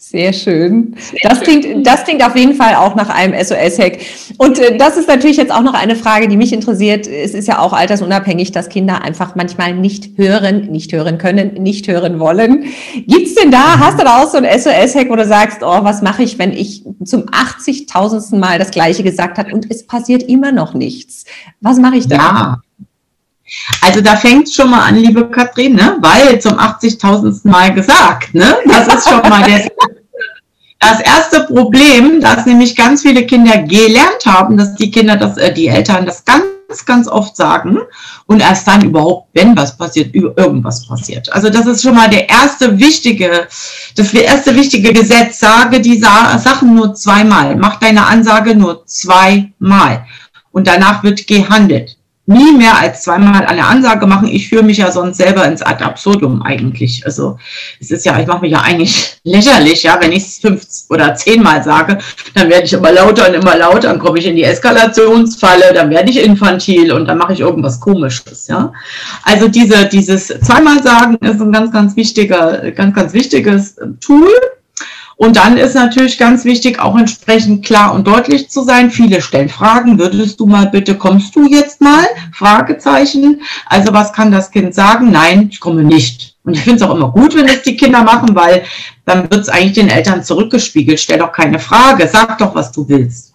sehr 0.02 0.32
schön. 0.32 0.96
Das 1.24 1.42
klingt, 1.42 1.86
das 1.86 2.06
klingt 2.06 2.26
auf 2.26 2.34
jeden 2.34 2.56
Fall 2.56 2.76
auch 2.76 2.96
nach 2.96 3.10
einem 3.10 3.34
SOS-Hack. 3.34 4.00
Und 4.38 4.58
äh, 4.58 4.78
das 4.78 4.96
ist 4.96 5.10
natürlich 5.10 5.36
jetzt 5.36 5.52
auch 5.52 5.62
noch 5.62 5.74
eine 5.74 5.98
Frage, 5.98 6.30
die 6.30 6.38
mich 6.38 6.54
interessiert. 6.54 7.06
Es 7.06 7.34
ist 7.34 7.50
ja 7.50 7.60
auch 7.60 7.74
altersunabhängig, 7.74 8.54
dass 8.54 8.70
Kinder 8.70 9.02
einfach 9.02 9.36
manchmal 9.36 9.76
nicht 9.76 10.18
hören, 10.18 10.72
nicht 10.72 10.94
hören 10.94 11.18
können, 11.18 11.56
nicht 11.56 11.90
hören 11.90 12.18
wollen. 12.18 12.64
Gibt's 13.08 13.36
denn 13.36 13.52
da, 13.52 13.78
hast 13.78 14.00
du 14.00 14.06
da 14.06 14.24
auch 14.24 14.30
so 14.30 14.38
ein 14.38 14.46
SOS-Hack, 14.46 15.10
wo 15.10 15.18
du 15.18 15.28
sagst, 15.28 15.64
oh, 15.64 15.84
was 15.84 16.02
mache 16.02 16.24
ich, 16.24 16.40
wenn 16.40 16.54
ich 16.54 16.86
zum 17.04 17.24
80.000. 17.24 18.38
Mal 18.38 18.58
das 18.58 18.72
Gleiche 18.72 19.04
gesagt 19.04 19.38
habe 19.38 19.54
und 19.54 19.70
es 19.70 19.86
passiert 19.86 20.24
immer 20.24 20.54
noch 20.54 20.74
nichts? 20.74 21.26
Was 21.60 21.78
mache 21.78 21.98
ich 21.98 22.08
da? 22.08 22.16
Ja. 22.16 22.62
Also 23.82 24.02
da 24.02 24.16
fängt 24.16 24.52
schon 24.52 24.70
mal 24.70 24.84
an, 24.84 24.96
liebe 24.96 25.30
Katrin, 25.30 25.76
ne? 25.76 25.98
weil 26.02 26.40
zum 26.40 26.54
80.000. 26.54 27.48
Mal 27.48 27.74
gesagt, 27.74 28.34
ne? 28.34 28.58
das 28.66 28.88
ist 28.88 29.10
schon 29.10 29.28
mal 29.30 29.42
das, 29.42 29.68
das 30.80 31.00
erste 31.02 31.42
Problem, 31.46 32.22
dass 32.22 32.46
nämlich 32.46 32.76
ganz 32.76 33.02
viele 33.02 33.26
Kinder 33.26 33.58
gelernt 33.60 34.26
haben, 34.26 34.58
dass 34.58 34.76
die 34.76 34.92
Kinder, 34.92 35.16
das, 35.16 35.38
äh, 35.38 35.54
die 35.54 35.68
Eltern 35.68 36.06
das 36.06 36.24
ganz, 36.26 36.86
ganz 36.86 37.08
oft 37.08 37.36
sagen 37.36 37.80
und 38.28 38.42
erst 38.42 38.68
dann 38.68 38.84
überhaupt, 38.84 39.30
wenn 39.34 39.58
was 39.58 39.76
passiert, 39.76 40.14
irgendwas 40.14 40.88
passiert. 40.88 41.32
Also 41.34 41.50
das 41.50 41.66
ist 41.66 41.82
schon 41.82 41.96
mal 41.96 42.10
der 42.10 42.30
erste 42.30 42.78
wichtige, 42.80 43.48
das 43.96 44.14
erste 44.14 44.56
wichtige 44.56 44.94
Gesetz, 44.94 45.40
sage 45.40 45.82
die 45.82 45.98
Sachen 45.98 46.76
nur 46.76 46.94
zweimal, 46.94 47.56
mach 47.56 47.80
deine 47.80 48.06
Ansage 48.06 48.56
nur 48.56 48.86
zweimal 48.86 50.06
und 50.52 50.68
danach 50.68 51.04
wird 51.04 51.26
gehandelt 51.26 51.99
nie 52.30 52.52
mehr 52.56 52.78
als 52.78 53.02
zweimal 53.02 53.44
eine 53.48 53.66
Ansage 53.66 54.06
machen. 54.06 54.28
Ich 54.28 54.50
führe 54.50 54.62
mich 54.62 54.78
ja 54.78 54.92
sonst 54.92 55.18
selber 55.18 55.46
ins 55.46 55.64
Ad 55.64 55.84
absurdum 55.84 56.44
eigentlich. 56.44 57.04
Also 57.04 57.40
es 57.80 57.90
ist 57.90 58.06
ja, 58.06 58.20
ich 58.20 58.28
mache 58.28 58.42
mich 58.42 58.52
ja 58.52 58.62
eigentlich 58.62 59.20
lächerlich, 59.24 59.82
ja, 59.82 59.98
wenn 60.00 60.12
ich 60.12 60.24
es 60.24 60.38
fünf 60.38 60.64
oder 60.90 61.16
zehnmal 61.16 61.64
sage, 61.64 61.98
dann 62.36 62.50
werde 62.50 62.66
ich 62.66 62.74
immer 62.74 62.92
lauter 62.92 63.28
und 63.28 63.34
immer 63.34 63.58
lauter, 63.58 63.88
dann 63.88 63.98
komme 63.98 64.20
ich 64.20 64.28
in 64.28 64.36
die 64.36 64.44
Eskalationsfalle, 64.44 65.74
dann 65.74 65.90
werde 65.90 66.12
ich 66.12 66.24
infantil 66.24 66.92
und 66.92 67.08
dann 67.08 67.18
mache 67.18 67.34
ich 67.34 67.40
irgendwas 67.40 67.80
Komisches, 67.80 68.48
ja. 68.48 68.72
Also 69.24 69.48
diese, 69.48 69.88
dieses 69.88 70.28
zweimal 70.28 70.84
sagen 70.84 71.16
ist 71.22 71.42
ein 71.42 71.52
ganz, 71.52 71.72
ganz 71.72 71.96
wichtiger, 71.96 72.70
ganz, 72.72 72.96
ganz 72.96 73.14
wichtiges 73.14 73.76
Tool 74.00 74.30
und 75.20 75.36
dann 75.36 75.58
ist 75.58 75.76
natürlich 75.76 76.18
ganz 76.18 76.46
wichtig, 76.46 76.80
auch 76.80 76.98
entsprechend 76.98 77.66
klar 77.66 77.94
und 77.94 78.08
deutlich 78.08 78.50
zu 78.50 78.64
sein. 78.64 78.90
Viele 78.90 79.22
stellen 79.22 79.50
Fragen. 79.50 80.00
Würdest 80.00 80.40
du 80.40 80.46
mal 80.46 80.68
bitte, 80.68 80.96
kommst 80.96 81.36
du 81.36 81.46
jetzt 81.46 81.82
mal? 81.82 82.06
Fragezeichen. 82.32 83.42
Also 83.66 83.92
was 83.92 84.14
kann 84.14 84.32
das 84.32 84.50
Kind 84.50 84.74
sagen? 84.74 85.12
Nein, 85.12 85.50
ich 85.52 85.60
komme 85.60 85.84
nicht. 85.84 86.38
Und 86.46 86.54
ich 86.54 86.62
finde 86.62 86.78
es 86.78 86.90
auch 86.90 86.96
immer 86.96 87.12
gut, 87.12 87.36
wenn 87.36 87.48
es 87.48 87.64
die 87.64 87.76
Kinder 87.76 88.02
machen, 88.02 88.34
weil 88.34 88.64
dann 89.04 89.24
wird 89.24 89.42
es 89.42 89.50
eigentlich 89.50 89.74
den 89.74 89.90
Eltern 89.90 90.24
zurückgespiegelt. 90.24 91.02
Stell 91.02 91.20
doch 91.20 91.34
keine 91.34 91.60
Frage, 91.60 92.08
sag 92.08 92.38
doch, 92.38 92.56
was 92.56 92.72
du 92.72 92.88
willst. 92.88 93.34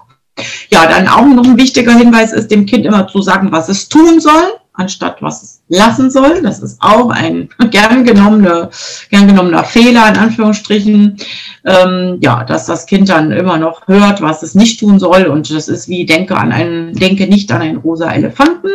Ja, 0.70 0.86
dann 0.86 1.06
auch 1.06 1.26
noch 1.26 1.44
ein 1.44 1.58
wichtiger 1.58 1.92
Hinweis 1.92 2.32
ist, 2.32 2.50
dem 2.50 2.64
Kind 2.64 2.86
immer 2.86 3.08
zu 3.08 3.20
sagen, 3.20 3.52
was 3.52 3.68
es 3.68 3.90
tun 3.90 4.20
soll, 4.20 4.54
anstatt 4.74 5.22
was 5.22 5.42
es 5.42 5.62
lassen 5.68 6.10
soll. 6.10 6.42
Das 6.42 6.60
ist 6.60 6.78
auch 6.80 7.10
ein 7.10 7.48
gern, 7.70 8.04
genommene, 8.04 8.70
gern 9.10 9.28
genommener 9.28 9.64
Fehler, 9.64 10.08
in 10.08 10.16
Anführungsstrichen. 10.16 11.16
Ähm, 11.64 12.18
ja, 12.20 12.44
dass 12.44 12.66
das 12.66 12.84
Kind 12.84 13.08
dann 13.08 13.30
immer 13.32 13.56
noch 13.56 13.86
hört, 13.88 14.20
was 14.20 14.42
es 14.42 14.54
nicht 14.54 14.80
tun 14.80 14.98
soll. 14.98 15.24
Und 15.24 15.50
das 15.50 15.68
ist 15.68 15.88
wie, 15.88 16.04
denke 16.04 16.36
an 16.36 16.52
einen, 16.52 16.92
denke 16.92 17.26
nicht 17.26 17.50
an 17.52 17.62
einen 17.62 17.78
rosa 17.78 18.12
Elefanten. 18.12 18.68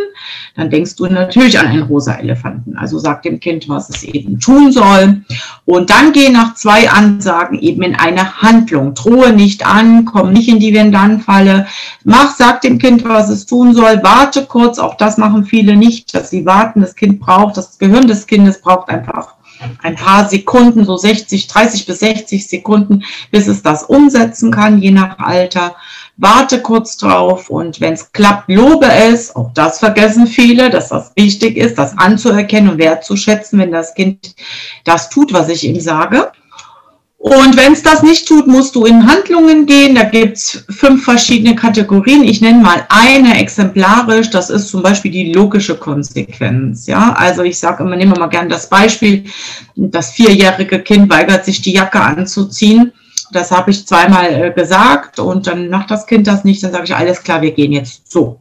Dann 0.55 0.69
denkst 0.69 0.95
du 0.95 1.05
natürlich 1.05 1.59
an 1.59 1.67
einen 1.67 1.83
rosa 1.83 2.15
Elefanten. 2.15 2.75
Also 2.77 2.97
sag 2.97 3.21
dem 3.23 3.39
Kind, 3.39 3.69
was 3.69 3.89
es 3.89 4.03
eben 4.03 4.39
tun 4.39 4.71
soll. 4.71 5.21
Und 5.65 5.89
dann 5.89 6.11
geh 6.13 6.29
nach 6.29 6.55
zwei 6.55 6.89
Ansagen 6.89 7.59
eben 7.59 7.83
in 7.83 7.95
eine 7.95 8.41
Handlung. 8.41 8.93
Drohe 8.93 9.33
nicht 9.33 9.65
an, 9.65 10.05
komm 10.05 10.33
nicht 10.33 10.49
in 10.49 10.59
die 10.59 10.73
Wenn-Dann-Falle. 10.73 11.67
Mach, 12.03 12.35
sag 12.35 12.61
dem 12.61 12.79
Kind, 12.79 13.03
was 13.03 13.29
es 13.29 13.45
tun 13.45 13.73
soll. 13.73 13.99
Warte 14.01 14.45
kurz. 14.45 14.79
Auch 14.79 14.95
das 14.95 15.17
machen 15.17 15.45
viele 15.45 15.75
nicht, 15.75 15.88
dass 16.13 16.29
sie 16.29 16.45
warten 16.45 16.81
das 16.81 16.95
Kind 16.95 17.19
braucht, 17.19 17.57
das 17.57 17.77
Gehirn 17.77 18.07
des 18.07 18.27
Kindes 18.27 18.61
braucht 18.61 18.89
einfach 18.89 19.35
ein 19.83 19.95
paar 19.95 20.27
Sekunden, 20.27 20.85
so 20.85 20.97
60, 20.97 21.47
30 21.47 21.85
bis 21.85 21.99
60 21.99 22.47
Sekunden, 22.47 23.03
bis 23.31 23.47
es 23.47 23.61
das 23.61 23.83
umsetzen 23.83 24.51
kann, 24.51 24.81
je 24.81 24.91
nach 24.91 25.19
Alter. 25.19 25.75
Warte 26.17 26.61
kurz 26.61 26.97
drauf 26.97 27.49
und 27.49 27.79
wenn 27.79 27.93
es 27.93 28.11
klappt, 28.11 28.49
lobe 28.49 28.87
es. 28.87 29.35
Auch 29.35 29.51
das 29.53 29.79
vergessen 29.79 30.27
viele, 30.27 30.69
dass 30.69 30.89
das 30.89 31.11
wichtig 31.15 31.57
ist, 31.57 31.77
das 31.77 31.97
anzuerkennen 31.97 32.71
und 32.71 32.77
wertzuschätzen, 32.77 33.59
wenn 33.59 33.71
das 33.71 33.93
Kind 33.93 34.35
das 34.83 35.09
tut, 35.09 35.33
was 35.33 35.49
ich 35.49 35.65
ihm 35.65 35.79
sage. 35.79 36.31
Und 37.19 37.57
wenn 37.57 37.73
es 37.73 37.83
das 37.83 38.01
nicht 38.01 38.29
tut, 38.29 38.47
musst 38.47 38.75
du 38.75 38.85
in 38.85 39.05
Handlungen 39.05 39.65
gehen. 39.65 39.93
Da 39.93 40.03
gibt 40.03 40.37
es 40.37 40.63
fünf 40.69 41.03
verschiedene 41.03 41.53
Kategorien. 41.53 42.23
Ich 42.23 42.39
nenne 42.39 42.63
mal 42.63 42.87
eine 42.87 43.37
exemplarisch. 43.37 44.29
Das 44.29 44.49
ist 44.49 44.69
zum 44.69 44.81
Beispiel 44.81 45.11
die 45.11 45.33
logische 45.33 45.75
Konsequenz. 45.75 46.87
Ja, 46.87 47.11
also 47.17 47.43
ich 47.43 47.59
sage 47.59 47.83
immer, 47.83 47.97
nehmen 47.97 48.13
wir 48.13 48.19
mal 48.19 48.27
gerne 48.27 48.47
das 48.47 48.69
Beispiel. 48.69 49.25
Das 49.75 50.11
vierjährige 50.11 50.79
Kind 50.79 51.09
weigert 51.11 51.43
sich, 51.43 51.61
die 51.61 51.73
Jacke 51.73 51.99
anzuziehen. 51.99 52.93
Das 53.33 53.51
habe 53.51 53.71
ich 53.71 53.85
zweimal 53.85 54.33
äh, 54.33 54.51
gesagt 54.51 55.19
und 55.19 55.45
dann 55.45 55.69
macht 55.69 55.91
das 55.91 56.07
Kind 56.07 56.25
das 56.25 56.45
nicht. 56.45 56.63
Dann 56.63 56.71
sage 56.71 56.85
ich, 56.85 56.95
alles 56.95 57.21
klar, 57.21 57.41
wir 57.41 57.51
gehen 57.51 57.73
jetzt 57.73 58.09
so. 58.09 58.39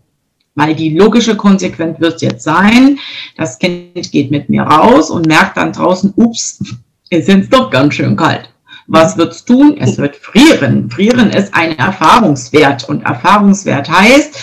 Weil 0.55 0.77
die 0.77 0.97
logische 0.97 1.37
Konsequenz 1.37 1.99
wird 1.99 2.23
jetzt 2.23 2.45
sein, 2.45 3.01
das 3.37 3.59
Kind 3.59 4.13
geht 4.13 4.31
mit 4.31 4.49
mir 4.49 4.63
raus 4.63 5.11
und 5.11 5.27
merkt 5.27 5.57
dann 5.57 5.73
draußen, 5.73 6.13
ups, 6.15 6.61
ist 7.11 7.29
doch 7.53 7.71
ganz 7.71 7.95
schön 7.95 8.17
kalt. 8.17 8.49
Was 8.89 9.19
wird 9.19 9.33
es 9.33 9.45
tun? 9.45 9.77
Es 9.79 9.99
wird 9.99 10.17
frieren. 10.17 10.91
Frieren 10.91 11.31
ist 11.31 11.53
ein 11.53 11.79
Erfahrungswert 11.79 12.89
und 12.89 13.03
Erfahrungswert 13.05 13.89
heißt, 13.91 14.35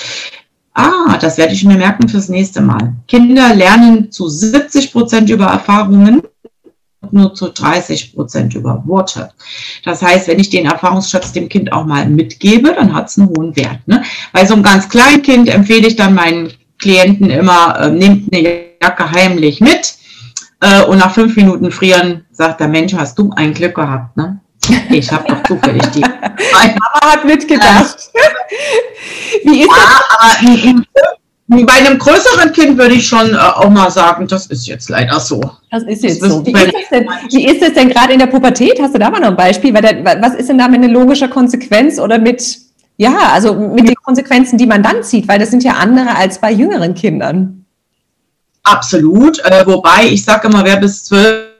ah, 0.75 1.17
das 1.19 1.39
werde 1.39 1.53
ich 1.53 1.63
mir 1.63 1.77
merken 1.77 2.07
fürs 2.07 2.29
nächste 2.29 2.61
Mal. 2.61 2.93
Kinder 3.07 3.55
lernen 3.55 4.11
zu 4.11 4.29
70 4.29 4.91
Prozent 4.91 5.31
über 5.31 5.45
Erfahrungen 5.45 6.21
und 7.01 7.13
nur 7.13 7.33
zu 7.33 7.49
30 7.49 8.13
Prozent 8.13 8.53
über 8.53 8.83
Worte. 8.85 9.31
Das 9.83 10.03
heißt, 10.03 10.27
wenn 10.27 10.39
ich 10.39 10.51
den 10.51 10.67
Erfahrungsschatz 10.67 11.31
dem 11.31 11.49
Kind 11.49 11.73
auch 11.73 11.85
mal 11.85 12.07
mitgebe, 12.07 12.71
dann 12.75 12.93
hat 12.93 13.09
es 13.09 13.17
einen 13.17 13.29
hohen 13.29 13.55
Wert. 13.55 13.79
Ne? 13.87 14.03
Bei 14.31 14.45
so 14.45 14.53
einem 14.53 14.61
ganz 14.61 14.87
kleinen 14.87 15.23
Kind 15.23 15.49
empfehle 15.49 15.87
ich 15.87 15.95
dann 15.95 16.13
meinen 16.13 16.53
Klienten 16.77 17.31
immer, 17.31 17.79
äh, 17.79 17.89
nehmt 17.89 18.31
eine 18.31 18.65
Jacke 18.79 19.09
heimlich 19.09 19.59
mit 19.59 19.95
äh, 20.65 20.83
und 20.85 20.97
nach 20.97 21.13
fünf 21.13 21.35
Minuten 21.35 21.71
frieren 21.71 22.25
sagt 22.31 22.59
der 22.59 22.67
Mensch, 22.67 22.93
hast 22.93 23.19
du 23.19 23.31
ein 23.35 23.53
Glück 23.53 23.75
gehabt, 23.75 24.17
ne? 24.17 24.39
Ich 24.89 25.11
habe 25.11 25.25
doch 25.27 25.43
zufällig 25.43 25.85
die. 25.91 26.01
Mama 26.53 27.11
hat 27.13 27.23
mitgedacht. 27.23 28.09
Wie 29.43 29.61
ist 29.61 29.69
das? 29.69 31.05
bei 31.47 31.73
einem 31.73 31.99
größeren 31.99 32.51
Kind 32.53 32.75
würde 32.75 32.95
ich 32.95 33.07
schon 33.07 33.35
äh, 33.35 33.37
auch 33.37 33.69
mal 33.69 33.91
sagen, 33.91 34.27
das 34.27 34.47
ist 34.47 34.65
jetzt 34.65 34.89
leider 34.89 35.19
so. 35.19 35.39
Das 35.69 35.83
ist 35.83 36.03
jetzt 36.03 36.23
das 36.23 36.29
so. 36.29 36.43
Wie 36.43 36.51
ist, 36.51 36.73
das 36.73 36.89
denn, 36.91 37.07
wie 37.29 37.45
ist 37.45 37.61
das 37.61 37.73
denn 37.73 37.89
gerade 37.89 38.13
in 38.13 38.19
der 38.19 38.27
Pubertät? 38.27 38.81
Hast 38.81 38.95
du 38.95 38.99
da 38.99 39.11
mal 39.11 39.19
noch 39.19 39.27
ein 39.27 39.35
Beispiel? 39.35 39.71
Der, 39.71 40.03
was 40.03 40.33
ist 40.33 40.49
denn 40.49 40.57
da 40.57 40.67
mit 40.67 40.83
einer 40.83 40.91
logischen 40.91 41.29
Konsequenz 41.29 41.99
oder 41.99 42.17
mit, 42.17 42.57
ja, 42.97 43.15
also 43.31 43.53
mit 43.53 43.87
den 43.87 43.95
Konsequenzen, 43.95 44.57
die 44.57 44.65
man 44.65 44.81
dann 44.81 45.03
zieht? 45.03 45.27
Weil 45.27 45.37
das 45.37 45.51
sind 45.51 45.63
ja 45.63 45.73
andere 45.73 46.15
als 46.15 46.39
bei 46.39 46.51
jüngeren 46.51 46.95
Kindern. 46.95 47.64
Absolut. 48.65 49.39
Äh, 49.39 49.65
wobei 49.65 50.07
ich 50.09 50.23
sage 50.23 50.47
immer, 50.47 50.65
wer 50.65 50.77
bis 50.77 51.05
zwölf 51.05 51.55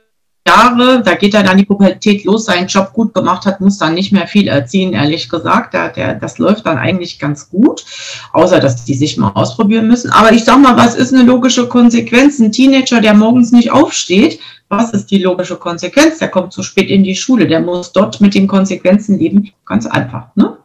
Jahre, 0.46 1.02
da 1.02 1.14
geht 1.14 1.34
er 1.34 1.42
dann 1.42 1.56
die 1.56 1.64
Pubertät 1.64 2.24
los, 2.24 2.44
seinen 2.44 2.68
Job 2.68 2.92
gut 2.92 3.12
gemacht 3.12 3.46
hat, 3.46 3.60
muss 3.60 3.78
dann 3.78 3.94
nicht 3.94 4.12
mehr 4.12 4.28
viel 4.28 4.46
erziehen, 4.48 4.92
ehrlich 4.92 5.28
gesagt. 5.28 5.74
Der, 5.74 5.88
der, 5.88 6.14
das 6.14 6.38
läuft 6.38 6.66
dann 6.66 6.78
eigentlich 6.78 7.18
ganz 7.18 7.50
gut, 7.50 7.84
außer 8.32 8.60
dass 8.60 8.84
die 8.84 8.94
sich 8.94 9.16
mal 9.16 9.30
ausprobieren 9.30 9.88
müssen. 9.88 10.10
Aber 10.10 10.32
ich 10.32 10.44
sag 10.44 10.60
mal, 10.60 10.76
was 10.76 10.94
ist 10.94 11.12
eine 11.12 11.24
logische 11.24 11.68
Konsequenz? 11.68 12.38
Ein 12.38 12.52
Teenager, 12.52 13.00
der 13.00 13.14
morgens 13.14 13.50
nicht 13.50 13.72
aufsteht, 13.72 14.38
was 14.68 14.92
ist 14.92 15.10
die 15.10 15.18
logische 15.18 15.56
Konsequenz? 15.56 16.18
Der 16.18 16.28
kommt 16.28 16.52
zu 16.52 16.62
spät 16.62 16.90
in 16.90 17.02
die 17.02 17.16
Schule, 17.16 17.46
der 17.46 17.60
muss 17.60 17.92
dort 17.92 18.20
mit 18.20 18.34
den 18.34 18.46
Konsequenzen 18.46 19.18
leben. 19.18 19.50
Ganz 19.64 19.86
einfach. 19.86 20.28
Ne? 20.36 20.56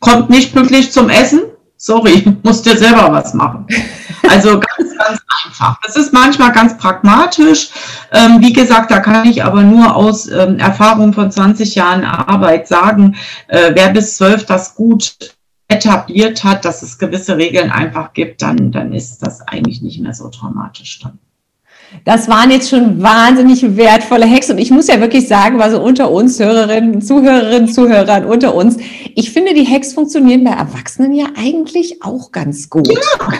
Kommt 0.00 0.30
nicht 0.30 0.54
pünktlich 0.54 0.90
zum 0.92 1.10
Essen, 1.10 1.42
sorry, 1.76 2.24
musst 2.42 2.66
dir 2.66 2.76
selber 2.76 3.08
was 3.10 3.34
machen. 3.34 3.66
Also 4.28 4.60
ganz, 5.08 5.20
einfach. 5.46 5.80
Das 5.84 5.96
ist 5.96 6.12
manchmal 6.12 6.52
ganz 6.52 6.76
pragmatisch. 6.76 7.70
Ähm, 8.12 8.40
wie 8.40 8.52
gesagt, 8.52 8.90
da 8.90 9.00
kann 9.00 9.26
ich 9.26 9.44
aber 9.44 9.62
nur 9.62 9.94
aus 9.94 10.28
ähm, 10.28 10.58
Erfahrung 10.58 11.12
von 11.12 11.30
20 11.30 11.74
Jahren 11.74 12.04
Arbeit 12.04 12.68
sagen, 12.68 13.16
äh, 13.48 13.72
wer 13.74 13.90
bis 13.90 14.16
12 14.16 14.46
das 14.46 14.74
gut 14.74 15.16
etabliert 15.68 16.44
hat, 16.44 16.64
dass 16.64 16.82
es 16.82 16.98
gewisse 16.98 17.36
Regeln 17.36 17.70
einfach 17.70 18.14
gibt, 18.14 18.40
dann, 18.42 18.72
dann 18.72 18.92
ist 18.92 19.18
das 19.18 19.42
eigentlich 19.42 19.82
nicht 19.82 20.00
mehr 20.00 20.14
so 20.14 20.28
traumatisch 20.28 21.00
dann. 21.00 21.18
Das 22.04 22.28
waren 22.28 22.50
jetzt 22.50 22.68
schon 22.68 23.02
wahnsinnig 23.02 23.76
wertvolle 23.76 24.28
Hacks 24.28 24.50
und 24.50 24.58
ich 24.58 24.70
muss 24.70 24.88
ja 24.88 25.00
wirklich 25.00 25.26
sagen, 25.26 25.60
also 25.60 25.82
unter 25.82 26.10
uns 26.10 26.38
Hörerinnen, 26.38 27.00
Zuhörerinnen, 27.00 27.68
Zuhörern 27.68 28.26
unter 28.26 28.54
uns, 28.54 28.76
ich 29.14 29.30
finde, 29.30 29.54
die 29.54 29.66
Hacks 29.66 29.94
funktionieren 29.94 30.44
bei 30.44 30.50
Erwachsenen 30.50 31.14
ja 31.14 31.26
eigentlich 31.36 32.02
auch 32.02 32.30
ganz 32.30 32.68
gut. 32.68 32.88
Ja. 32.88 33.38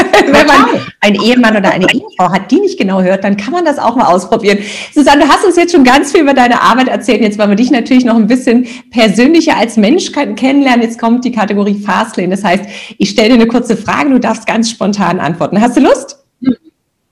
Wenn 0.26 0.46
man 0.46 0.80
einen 1.00 1.20
Ehemann 1.20 1.56
oder 1.56 1.70
eine 1.70 1.86
Ehefrau 1.92 2.30
hat, 2.32 2.50
die 2.50 2.60
nicht 2.60 2.78
genau 2.78 3.02
hört, 3.02 3.24
dann 3.24 3.36
kann 3.36 3.52
man 3.52 3.64
das 3.64 3.78
auch 3.78 3.96
mal 3.96 4.06
ausprobieren. 4.06 4.58
Susanne, 4.94 5.24
du 5.24 5.28
hast 5.28 5.44
uns 5.44 5.56
jetzt 5.56 5.72
schon 5.72 5.84
ganz 5.84 6.12
viel 6.12 6.22
über 6.22 6.34
deine 6.34 6.60
Arbeit 6.60 6.88
erzählt. 6.88 7.20
Jetzt 7.20 7.38
wollen 7.38 7.50
wir 7.50 7.56
dich 7.56 7.70
natürlich 7.70 8.04
noch 8.04 8.16
ein 8.16 8.26
bisschen 8.26 8.66
persönlicher 8.90 9.56
als 9.56 9.76
Mensch 9.76 10.12
kennenlernen. 10.12 10.82
Jetzt 10.82 10.98
kommt 10.98 11.24
die 11.24 11.32
Kategorie 11.32 11.80
Fastlane. 11.80 12.28
Das 12.28 12.44
heißt, 12.44 12.64
ich 12.98 13.10
stelle 13.10 13.30
dir 13.30 13.34
eine 13.34 13.46
kurze 13.46 13.76
Frage, 13.76 14.10
du 14.10 14.20
darfst 14.20 14.46
ganz 14.46 14.70
spontan 14.70 15.20
antworten. 15.20 15.60
Hast 15.60 15.76
du 15.76 15.80
Lust? 15.80 16.18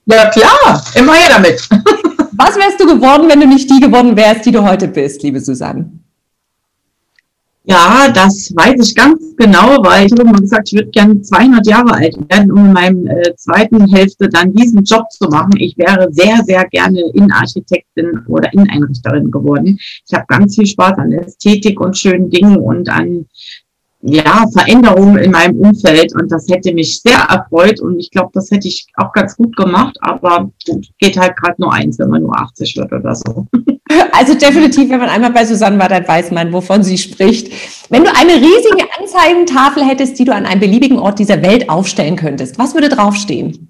Ja, 0.06 0.30
klar, 0.30 0.82
immer 0.94 1.12
her 1.12 1.28
damit. 1.36 1.68
Was 2.32 2.56
wärst 2.56 2.80
du 2.80 2.86
geworden, 2.86 3.28
wenn 3.28 3.40
du 3.40 3.46
nicht 3.46 3.68
die 3.68 3.80
geworden 3.80 4.16
wärst, 4.16 4.46
die 4.46 4.52
du 4.52 4.62
heute 4.62 4.88
bist, 4.88 5.22
liebe 5.22 5.40
Susanne? 5.40 5.90
Ja, 7.70 8.10
das 8.10 8.50
weiß 8.56 8.88
ich 8.88 8.94
ganz 8.94 9.36
genau, 9.36 9.84
weil 9.84 10.06
ich 10.06 10.12
habe 10.12 10.22
immer 10.22 10.40
gesagt, 10.40 10.68
ich 10.72 10.78
würde 10.78 10.88
gerne 10.88 11.20
200 11.20 11.66
Jahre 11.66 11.92
alt 11.92 12.16
werden, 12.30 12.50
um 12.50 12.64
in 12.64 12.72
meinem 12.72 13.06
äh, 13.06 13.36
zweiten 13.36 13.86
Hälfte 13.92 14.30
dann 14.30 14.54
diesen 14.54 14.84
Job 14.84 15.04
zu 15.10 15.28
machen. 15.28 15.52
Ich 15.58 15.76
wäre 15.76 16.08
sehr, 16.10 16.42
sehr 16.46 16.64
gerne 16.70 16.98
Innenarchitektin 17.12 18.24
oder 18.26 18.50
Inneneinrichterin 18.54 19.30
geworden. 19.30 19.78
Ich 19.78 20.14
habe 20.14 20.24
ganz 20.28 20.54
viel 20.54 20.64
Spaß 20.64 20.96
an 20.96 21.12
Ästhetik 21.12 21.78
und 21.78 21.98
schönen 21.98 22.30
Dingen 22.30 22.56
und 22.56 22.88
an 22.88 23.26
ja, 24.00 24.46
Veränderungen 24.50 25.18
in 25.18 25.32
meinem 25.32 25.58
Umfeld 25.58 26.14
und 26.14 26.32
das 26.32 26.46
hätte 26.48 26.72
mich 26.72 27.02
sehr 27.02 27.18
erfreut 27.18 27.80
und 27.80 27.98
ich 27.98 28.10
glaube, 28.10 28.30
das 28.32 28.50
hätte 28.50 28.68
ich 28.68 28.86
auch 28.94 29.12
ganz 29.12 29.36
gut 29.36 29.54
gemacht, 29.56 29.98
aber 30.00 30.50
gut, 30.66 30.86
geht 30.98 31.18
halt 31.18 31.36
gerade 31.36 31.56
nur 31.58 31.72
eins, 31.72 31.98
wenn 31.98 32.08
man 32.08 32.22
nur 32.22 32.38
80 32.40 32.76
wird 32.76 32.92
oder 32.92 33.14
so. 33.14 33.46
Also 34.18 34.34
definitiv, 34.34 34.90
wenn 34.90 34.98
man 34.98 35.08
einmal 35.08 35.30
bei 35.30 35.44
Susanne 35.44 35.78
war, 35.78 35.88
dann 35.88 36.06
weiß 36.06 36.32
man, 36.32 36.52
wovon 36.52 36.82
sie 36.82 36.98
spricht. 36.98 37.52
Wenn 37.88 38.02
du 38.02 38.10
eine 38.10 38.34
riesige 38.34 38.84
Anzeigentafel 38.98 39.84
hättest, 39.84 40.18
die 40.18 40.24
du 40.24 40.34
an 40.34 40.44
einem 40.44 40.60
beliebigen 40.60 40.98
Ort 40.98 41.20
dieser 41.20 41.40
Welt 41.40 41.70
aufstellen 41.70 42.16
könntest, 42.16 42.58
was 42.58 42.74
würde 42.74 42.88
draufstehen? 42.88 43.68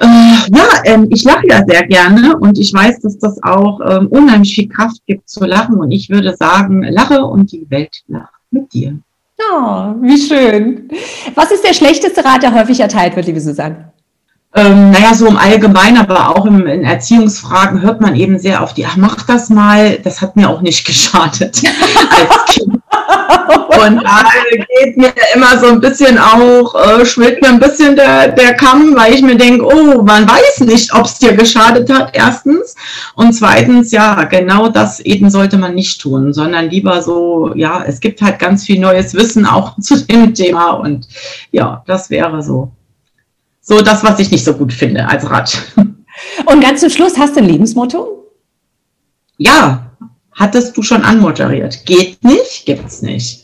Äh, 0.00 0.06
ja, 0.06 0.66
ähm, 0.84 1.06
ich 1.10 1.22
lache 1.22 1.46
ja 1.48 1.62
sehr 1.64 1.86
gerne 1.86 2.36
und 2.36 2.58
ich 2.58 2.74
weiß, 2.74 3.02
dass 3.02 3.18
das 3.20 3.40
auch 3.44 3.78
ähm, 3.88 4.08
unheimlich 4.08 4.56
viel 4.56 4.68
Kraft 4.68 4.96
gibt 5.06 5.28
zu 5.28 5.44
lachen 5.44 5.76
und 5.76 5.92
ich 5.92 6.10
würde 6.10 6.34
sagen, 6.36 6.82
lache 6.82 7.24
und 7.24 7.52
die 7.52 7.70
Welt 7.70 8.02
lacht 8.08 8.32
mit 8.50 8.72
dir. 8.72 8.98
Oh, 9.38 9.94
wie 10.00 10.18
schön. 10.18 10.88
Was 11.36 11.52
ist 11.52 11.62
der 11.62 11.74
schlechteste 11.74 12.24
Rat, 12.24 12.42
der 12.42 12.52
häufig 12.52 12.80
erteilt 12.80 13.14
wird, 13.14 13.26
liebe 13.26 13.40
Susanne? 13.40 13.92
Ähm, 14.56 14.92
naja, 14.92 15.14
so 15.14 15.26
im 15.26 15.36
Allgemeinen, 15.36 15.98
aber 15.98 16.28
auch 16.28 16.46
im, 16.46 16.64
in 16.66 16.84
Erziehungsfragen 16.84 17.82
hört 17.82 18.00
man 18.00 18.14
eben 18.14 18.38
sehr 18.38 18.62
auf 18.62 18.72
die, 18.72 18.86
ach, 18.86 18.96
mach 18.96 19.22
das 19.22 19.50
mal, 19.50 19.98
das 19.98 20.20
hat 20.20 20.36
mir 20.36 20.48
auch 20.48 20.60
nicht 20.60 20.86
geschadet 20.86 21.60
als 22.10 22.54
Kind. 22.54 22.80
Und 23.84 24.02
da 24.04 24.22
geht 24.80 24.96
mir 24.96 25.12
immer 25.34 25.58
so 25.58 25.66
ein 25.66 25.80
bisschen 25.80 26.18
auch, 26.18 26.74
äh, 26.74 27.04
schwillt 27.04 27.42
mir 27.42 27.48
ein 27.48 27.58
bisschen 27.58 27.96
der, 27.96 28.28
der 28.28 28.54
Kamm, 28.54 28.94
weil 28.96 29.14
ich 29.14 29.22
mir 29.22 29.36
denke, 29.36 29.64
oh, 29.64 30.02
man 30.02 30.28
weiß 30.28 30.60
nicht, 30.60 30.94
ob 30.94 31.04
es 31.06 31.18
dir 31.18 31.34
geschadet 31.34 31.90
hat, 31.90 32.10
erstens. 32.12 32.76
Und 33.16 33.32
zweitens, 33.32 33.90
ja, 33.90 34.24
genau 34.24 34.68
das 34.68 35.00
eben 35.00 35.30
sollte 35.30 35.58
man 35.58 35.74
nicht 35.74 36.00
tun, 36.00 36.32
sondern 36.32 36.70
lieber 36.70 37.02
so, 37.02 37.52
ja, 37.54 37.82
es 37.84 38.00
gibt 38.00 38.22
halt 38.22 38.38
ganz 38.38 38.64
viel 38.64 38.78
neues 38.78 39.14
Wissen 39.14 39.46
auch 39.46 39.76
zu 39.80 39.96
dem 40.06 40.32
Thema. 40.32 40.70
Und 40.70 41.08
ja, 41.50 41.82
das 41.86 42.10
wäre 42.10 42.42
so, 42.42 42.70
so 43.64 43.80
das, 43.80 44.04
was 44.04 44.20
ich 44.20 44.30
nicht 44.30 44.44
so 44.44 44.54
gut 44.54 44.72
finde 44.72 45.08
als 45.08 45.28
Rat. 45.28 45.56
Und 46.46 46.60
ganz 46.60 46.80
zum 46.80 46.90
Schluss, 46.90 47.18
hast 47.18 47.34
du 47.34 47.40
ein 47.40 47.46
Lebensmotto? 47.48 48.30
Ja, 49.38 49.90
hattest 50.32 50.76
du 50.76 50.82
schon 50.82 51.02
anmoderiert. 51.02 51.84
Geht 51.86 52.22
nicht, 52.22 52.66
gibt's 52.66 53.02
nicht. 53.02 53.43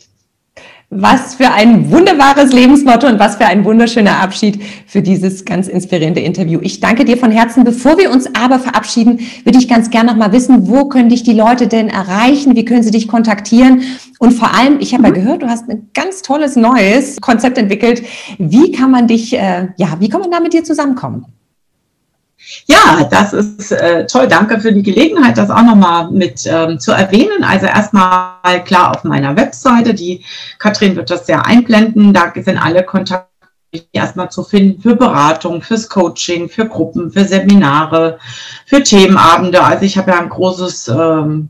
Was 0.93 1.35
für 1.35 1.49
ein 1.49 1.89
wunderbares 1.89 2.51
Lebensmotto 2.51 3.07
und 3.07 3.17
was 3.17 3.37
für 3.37 3.45
ein 3.45 3.63
wunderschöner 3.63 4.19
Abschied 4.19 4.61
für 4.85 5.01
dieses 5.01 5.45
ganz 5.45 5.69
inspirierende 5.69 6.19
Interview. 6.19 6.59
Ich 6.61 6.81
danke 6.81 7.05
dir 7.05 7.15
von 7.15 7.31
Herzen. 7.31 7.63
Bevor 7.63 7.97
wir 7.97 8.11
uns 8.11 8.27
aber 8.35 8.59
verabschieden, 8.59 9.21
würde 9.45 9.57
ich 9.57 9.69
ganz 9.69 9.89
gerne 9.89 10.11
noch 10.11 10.17
mal 10.17 10.33
wissen, 10.33 10.67
wo 10.67 10.89
können 10.89 11.07
dich 11.07 11.23
die 11.23 11.31
Leute 11.31 11.69
denn 11.69 11.87
erreichen? 11.87 12.57
Wie 12.57 12.65
können 12.65 12.83
sie 12.83 12.91
dich 12.91 13.07
kontaktieren? 13.07 13.83
Und 14.19 14.33
vor 14.33 14.53
allem, 14.53 14.81
ich 14.81 14.93
habe 14.93 15.03
ja 15.03 15.09
mhm. 15.11 15.13
gehört, 15.13 15.43
du 15.43 15.47
hast 15.47 15.69
ein 15.69 15.87
ganz 15.93 16.23
tolles 16.23 16.57
neues 16.57 17.21
Konzept 17.21 17.57
entwickelt. 17.57 18.03
Wie 18.37 18.73
kann 18.73 18.91
man 18.91 19.07
dich, 19.07 19.31
äh, 19.31 19.69
ja, 19.77 19.95
wie 19.99 20.09
kann 20.09 20.19
man 20.19 20.29
da 20.29 20.41
mit 20.41 20.51
dir 20.51 20.65
zusammenkommen? 20.65 21.25
Ja, 22.65 23.07
das 23.09 23.33
ist 23.33 23.71
äh, 23.71 24.05
toll. 24.07 24.27
Danke 24.27 24.59
für 24.59 24.73
die 24.73 24.83
Gelegenheit, 24.83 25.37
das 25.37 25.49
auch 25.49 25.61
nochmal 25.61 26.09
mit 26.11 26.45
ähm, 26.45 26.79
zu 26.79 26.91
erwähnen. 26.91 27.43
Also 27.43 27.67
erstmal 27.67 28.63
klar 28.65 28.91
auf 28.91 29.03
meiner 29.03 29.35
Webseite, 29.35 29.93
die 29.93 30.25
Katrin 30.59 30.95
wird 30.95 31.09
das 31.09 31.27
ja 31.27 31.41
einblenden. 31.41 32.13
Da 32.13 32.31
sind 32.35 32.57
alle 32.57 32.83
Kontakte 32.83 33.27
erstmal 33.93 34.29
zu 34.29 34.43
finden 34.43 34.81
für 34.81 34.95
Beratung, 34.95 35.61
fürs 35.61 35.87
Coaching, 35.87 36.49
für 36.49 36.65
Gruppen, 36.65 37.11
für 37.11 37.23
Seminare, 37.23 38.19
für 38.65 38.83
Themenabende. 38.83 39.63
Also 39.63 39.85
ich 39.85 39.97
habe 39.97 40.11
ja 40.11 40.19
ein 40.19 40.29
großes 40.29 40.89
ähm, 40.89 41.49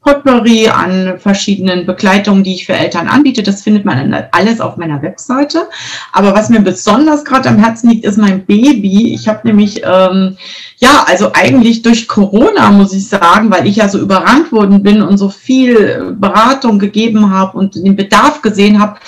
Potpourri 0.00 0.68
an 0.68 1.18
verschiedenen 1.18 1.84
Begleitungen, 1.84 2.44
die 2.44 2.54
ich 2.54 2.66
für 2.66 2.72
Eltern 2.72 3.08
anbiete. 3.08 3.42
Das 3.42 3.62
findet 3.62 3.84
man 3.84 4.14
alles 4.30 4.60
auf 4.60 4.76
meiner 4.76 5.02
Webseite. 5.02 5.68
Aber 6.12 6.34
was 6.34 6.48
mir 6.48 6.60
besonders 6.60 7.24
gerade 7.24 7.48
am 7.48 7.58
Herzen 7.58 7.90
liegt, 7.90 8.04
ist 8.04 8.16
mein 8.16 8.46
Baby. 8.46 9.12
Ich 9.12 9.26
habe 9.26 9.46
nämlich, 9.46 9.82
ähm, 9.84 10.36
ja, 10.76 11.04
also 11.06 11.32
eigentlich 11.34 11.82
durch 11.82 12.06
Corona, 12.06 12.70
muss 12.70 12.92
ich 12.92 13.08
sagen, 13.08 13.50
weil 13.50 13.66
ich 13.66 13.76
ja 13.76 13.88
so 13.88 13.98
überrannt 13.98 14.52
worden 14.52 14.82
bin 14.82 15.02
und 15.02 15.18
so 15.18 15.28
viel 15.28 16.14
Beratung 16.18 16.78
gegeben 16.78 17.30
habe 17.30 17.58
und 17.58 17.74
den 17.74 17.96
Bedarf 17.96 18.40
gesehen 18.40 18.80
habe, 18.80 19.00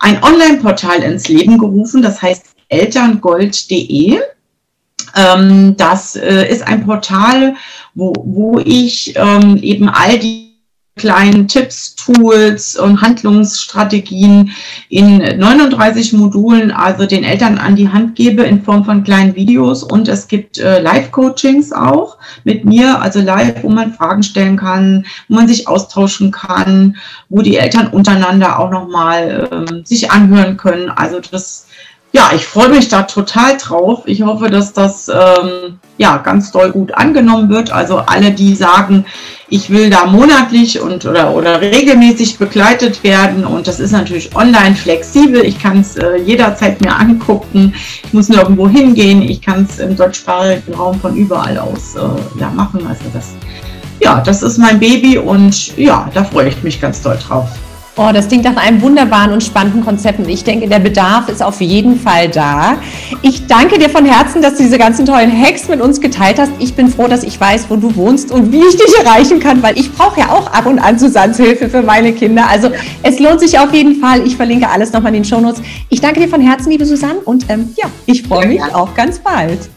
ein 0.00 0.22
Online-Portal 0.22 1.02
ins 1.02 1.28
Leben 1.28 1.56
gerufen. 1.56 2.02
Das 2.02 2.20
heißt 2.20 2.46
elterngold.de. 2.68 4.18
Ähm, 5.14 5.76
das 5.76 6.16
äh, 6.16 6.48
ist 6.48 6.66
ein 6.66 6.84
Portal, 6.84 7.54
wo, 7.94 8.12
wo 8.24 8.58
ich 8.58 9.14
ähm, 9.16 9.58
eben 9.58 9.88
all 9.88 10.18
die 10.18 10.52
kleinen 10.96 11.48
Tipps, 11.48 11.94
Tools 11.94 12.76
und 12.76 13.00
Handlungsstrategien 13.00 14.52
in 14.90 15.18
39 15.18 16.12
Modulen, 16.12 16.70
also 16.70 17.06
den 17.06 17.24
Eltern 17.24 17.56
an 17.56 17.76
die 17.76 17.88
Hand 17.88 18.14
gebe 18.14 18.42
in 18.42 18.62
Form 18.62 18.84
von 18.84 19.02
kleinen 19.02 19.34
Videos 19.34 19.82
und 19.82 20.06
es 20.08 20.28
gibt 20.28 20.58
äh, 20.58 20.80
Live-Coachings 20.82 21.72
auch 21.72 22.18
mit 22.44 22.66
mir, 22.66 23.00
also 23.00 23.20
live, 23.20 23.62
wo 23.62 23.70
man 23.70 23.94
Fragen 23.94 24.22
stellen 24.22 24.58
kann, 24.58 25.06
wo 25.28 25.36
man 25.36 25.48
sich 25.48 25.66
austauschen 25.66 26.30
kann, 26.30 26.96
wo 27.30 27.40
die 27.40 27.56
Eltern 27.56 27.88
untereinander 27.88 28.58
auch 28.58 28.70
nochmal 28.70 29.48
äh, 29.50 29.86
sich 29.86 30.10
anhören 30.10 30.58
können. 30.58 30.90
Also 30.90 31.20
das 31.20 31.66
ja, 32.14 32.30
ich 32.34 32.46
freue 32.46 32.68
mich 32.68 32.88
da 32.88 33.02
total 33.02 33.56
drauf. 33.56 34.02
Ich 34.04 34.20
hoffe, 34.20 34.50
dass 34.50 34.74
das 34.74 35.08
ähm, 35.08 35.78
ja 35.96 36.18
ganz 36.18 36.52
doll 36.52 36.70
gut 36.70 36.92
angenommen 36.92 37.48
wird. 37.48 37.72
Also 37.72 37.98
alle, 37.98 38.32
die 38.32 38.54
sagen, 38.54 39.06
ich 39.48 39.70
will 39.70 39.88
da 39.88 40.04
monatlich 40.04 40.78
und 40.80 41.06
oder, 41.06 41.34
oder 41.34 41.62
regelmäßig 41.62 42.38
begleitet 42.38 43.02
werden 43.02 43.46
und 43.46 43.66
das 43.66 43.80
ist 43.80 43.92
natürlich 43.92 44.36
online 44.36 44.74
flexibel. 44.74 45.42
Ich 45.42 45.58
kann 45.58 45.80
es 45.80 45.96
äh, 45.96 46.16
jederzeit 46.16 46.82
mir 46.82 46.94
angucken. 46.94 47.74
Ich 48.04 48.12
muss 48.12 48.28
nirgendwo 48.28 48.68
hingehen. 48.68 49.22
Ich 49.22 49.40
kann 49.40 49.66
es 49.68 49.78
im 49.78 49.96
deutschsprachigen 49.96 50.74
Raum 50.74 51.00
von 51.00 51.16
überall 51.16 51.58
aus 51.58 51.96
äh, 51.96 52.40
ja, 52.40 52.50
machen. 52.50 52.86
Also 52.86 53.04
das, 53.14 53.34
ja, 54.00 54.20
das 54.20 54.42
ist 54.42 54.58
mein 54.58 54.78
Baby 54.78 55.16
und 55.16 55.78
ja, 55.78 56.10
da 56.12 56.24
freue 56.24 56.48
ich 56.48 56.62
mich 56.62 56.78
ganz 56.78 57.00
doll 57.00 57.18
drauf. 57.26 57.48
Oh, 57.94 58.08
das 58.10 58.28
klingt 58.28 58.44
nach 58.44 58.56
einem 58.56 58.80
wunderbaren 58.80 59.32
und 59.32 59.42
spannenden 59.42 59.84
Konzept 59.84 60.18
und 60.18 60.26
ich 60.26 60.42
denke, 60.44 60.66
der 60.66 60.78
Bedarf 60.78 61.28
ist 61.28 61.42
auf 61.42 61.60
jeden 61.60 62.00
Fall 62.00 62.26
da. 62.30 62.76
Ich 63.20 63.46
danke 63.46 63.78
dir 63.78 63.90
von 63.90 64.06
Herzen, 64.06 64.40
dass 64.40 64.56
du 64.56 64.62
diese 64.62 64.78
ganzen 64.78 65.04
tollen 65.04 65.30
Hacks 65.30 65.68
mit 65.68 65.82
uns 65.82 66.00
geteilt 66.00 66.38
hast. 66.38 66.52
Ich 66.58 66.74
bin 66.74 66.88
froh, 66.88 67.06
dass 67.06 67.22
ich 67.22 67.38
weiß, 67.38 67.66
wo 67.68 67.76
du 67.76 67.94
wohnst 67.94 68.32
und 68.32 68.50
wie 68.50 68.62
ich 68.62 68.78
dich 68.78 68.98
erreichen 68.98 69.40
kann, 69.40 69.62
weil 69.62 69.78
ich 69.78 69.92
brauche 69.92 70.20
ja 70.20 70.30
auch 70.30 70.50
ab 70.54 70.64
und 70.64 70.78
an 70.78 70.98
Zusatshilfe 70.98 71.68
für 71.68 71.82
meine 71.82 72.14
Kinder. 72.14 72.48
Also 72.48 72.70
es 73.02 73.18
lohnt 73.18 73.40
sich 73.40 73.58
auf 73.58 73.74
jeden 73.74 73.96
Fall. 73.96 74.26
Ich 74.26 74.36
verlinke 74.36 74.70
alles 74.70 74.90
nochmal 74.94 75.14
in 75.14 75.22
den 75.22 75.24
Shownotes. 75.26 75.60
Ich 75.90 76.00
danke 76.00 76.20
dir 76.20 76.28
von 76.28 76.40
Herzen, 76.40 76.70
liebe 76.70 76.86
Susanne, 76.86 77.20
und 77.26 77.44
ähm, 77.50 77.74
ja, 77.76 77.90
ich 78.06 78.22
freue 78.22 78.46
mich 78.46 78.62
auch 78.62 78.94
ganz 78.94 79.18
bald. 79.18 79.68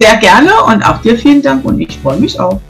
Sehr 0.00 0.16
gerne 0.16 0.50
und 0.66 0.82
auch 0.82 1.00
dir 1.02 1.16
vielen 1.16 1.40
Dank 1.40 1.64
und 1.64 1.80
ich 1.80 1.96
freue 2.02 2.18
mich 2.18 2.40
auch. 2.40 2.60